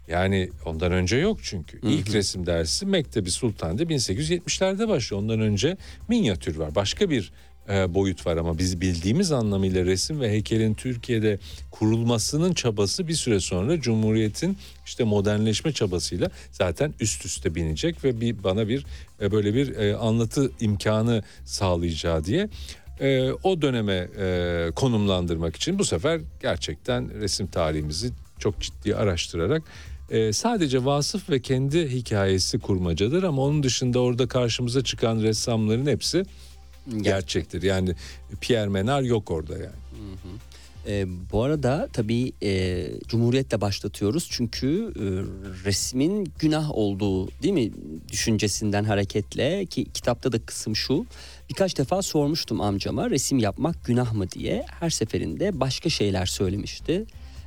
[0.08, 1.82] Yani ondan önce yok çünkü.
[1.82, 1.90] Hı hı.
[1.90, 5.22] İlk resim dersi Mektebi Sultan'da 1870'lerde başlıyor.
[5.22, 5.76] Ondan önce
[6.08, 6.74] minyatür var.
[6.74, 7.32] Başka bir
[7.68, 11.38] boyut var ama biz bildiğimiz anlamıyla resim ve heykelin Türkiye'de
[11.70, 18.44] kurulmasının çabası bir süre sonra Cumhuriyet'in işte modernleşme çabasıyla zaten üst üste binecek ve bir
[18.44, 18.86] bana bir
[19.20, 22.48] e, böyle bir e, anlatı imkanı sağlayacağı diye
[23.42, 24.08] o döneme
[24.74, 29.62] konumlandırmak için bu sefer gerçekten resim tarihimizi çok ciddi araştırarak
[30.32, 36.24] sadece vasıf ve kendi hikayesi kurmacadır ama onun dışında orada karşımıza çıkan ressamların hepsi
[37.00, 37.62] gerçektir.
[37.62, 37.94] Yani
[38.40, 39.64] Pierre Menard yok orada yani.
[39.66, 40.52] Hı hı.
[40.86, 45.04] E, bu arada tabii e, Cumhuriyet'le başlatıyoruz çünkü e,
[45.64, 47.70] resmin günah olduğu değil mi
[48.12, 51.06] düşüncesinden hareketle ki kitapta da kısım şu
[51.50, 57.04] birkaç defa sormuştum amcama resim yapmak günah mı diye her seferinde başka şeyler söylemişti.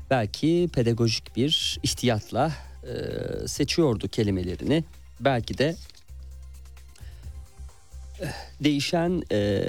[0.10, 2.52] Belki pedagojik bir ihtiyatla
[2.84, 4.84] e, seçiyordu kelimelerini
[5.20, 5.76] belki de
[8.64, 9.64] değişen e,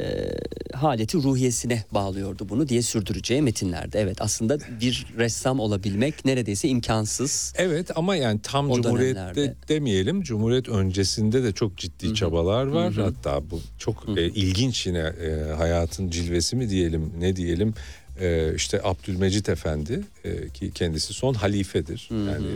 [0.72, 4.00] haleti ruhiyesine bağlıyordu bunu diye sürdüreceği metinlerde.
[4.00, 7.52] Evet aslında bir ressam olabilmek neredeyse imkansız.
[7.56, 9.54] Evet ama yani tam Cumhuriyet'te dönemlerde.
[9.68, 10.22] demeyelim.
[10.22, 12.14] Cumhuriyet öncesinde de çok ciddi Hı-hı.
[12.14, 12.96] çabalar var.
[12.96, 13.04] Hı-hı.
[13.04, 17.74] Hatta bu çok e, ilginç yine e, hayatın cilvesi mi diyelim ne diyelim.
[18.20, 22.06] E, işte Abdülmecit Efendi e, ki kendisi son halifedir.
[22.08, 22.18] Hı-hı.
[22.18, 22.46] Yani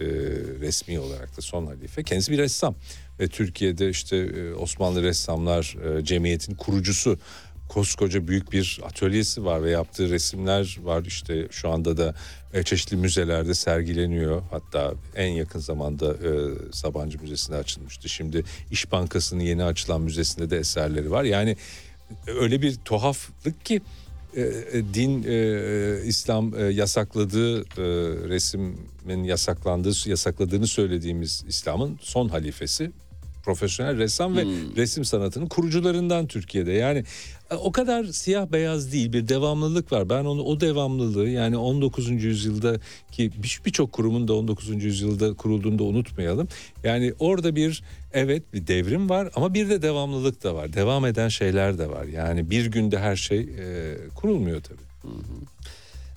[0.00, 0.06] e,
[0.60, 2.02] resmi olarak da son halife.
[2.02, 2.74] Kendisi bir ressam
[3.20, 7.18] ve Türkiye'de işte e, Osmanlı Ressamlar e, Cemiyeti'nin kurucusu
[7.68, 11.04] koskoca büyük bir atölyesi var ve yaptığı resimler var.
[11.04, 12.14] İşte şu anda da
[12.52, 14.42] e, çeşitli müzelerde sergileniyor.
[14.50, 16.16] Hatta en yakın zamanda
[16.72, 18.08] Sabancı Müzesi'nde açılmıştı.
[18.08, 21.24] Şimdi İş Bankası'nın yeni açılan müzesinde de eserleri var.
[21.24, 21.56] Yani
[22.26, 23.80] öyle bir tuhaflık ki
[24.94, 27.64] din e, İslam e, yasakladığı e,
[28.28, 32.90] resmin yasaklandığı yasakladığını söylediğimiz İslam'ın son halifesi
[33.44, 34.36] profesyonel ressam hmm.
[34.36, 34.44] ve
[34.76, 36.72] resim sanatının kurucularından Türkiye'de.
[36.72, 37.04] Yani
[37.50, 40.08] e, o kadar siyah beyaz değil bir devamlılık var.
[40.08, 42.10] Ben onu o devamlılığı yani 19.
[42.10, 42.80] yüzyılda
[43.12, 43.30] ki
[43.64, 44.84] birçok kurumun da 19.
[44.84, 46.48] yüzyılda kurulduğunda unutmayalım.
[46.84, 47.82] Yani orada bir
[48.12, 50.72] evet bir devrim var ama bir de devamlılık da var.
[50.72, 52.04] Devam eden şeyler de var.
[52.04, 54.84] Yani bir günde her şey e, kurulmuyor tabii.
[55.02, 55.54] Hı hı.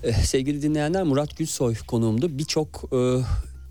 [0.03, 2.37] Eh, sevgili dinleyenler Murat Gülsoy konuğumdu.
[2.37, 2.97] Birçok e,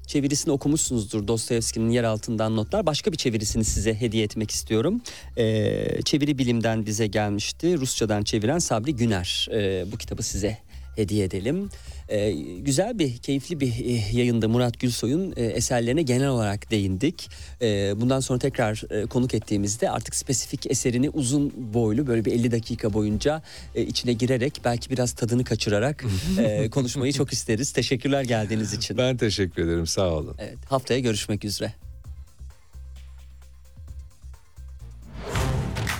[0.06, 2.86] çevirisini okumuşsunuzdur Dostoyevski'nin yer altından notlar.
[2.86, 5.00] Başka bir çevirisini size hediye etmek istiyorum.
[5.36, 7.78] Ee, çeviri bilimden bize gelmişti.
[7.78, 9.48] Rusçadan çeviren Sabri Güner.
[9.52, 10.58] Ee, bu kitabı size
[10.96, 11.68] hediye edelim.
[12.08, 17.30] Ee, güzel bir, keyifli bir e, yayında Murat Gülsoy'un e, eserlerine genel olarak değindik.
[17.62, 22.50] E, bundan sonra tekrar e, konuk ettiğimizde artık spesifik eserini uzun boylu böyle bir 50
[22.50, 23.42] dakika boyunca
[23.74, 26.04] e, içine girerek belki biraz tadını kaçırarak
[26.38, 27.72] e, konuşmayı çok isteriz.
[27.72, 28.98] Teşekkürler geldiğiniz için.
[28.98, 30.34] Ben teşekkür ederim sağ olun.
[30.38, 31.72] Evet, haftaya görüşmek üzere.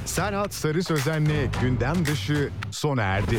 [0.05, 3.39] Serhat Sarı Sözen'le gündem dışı sona erdi.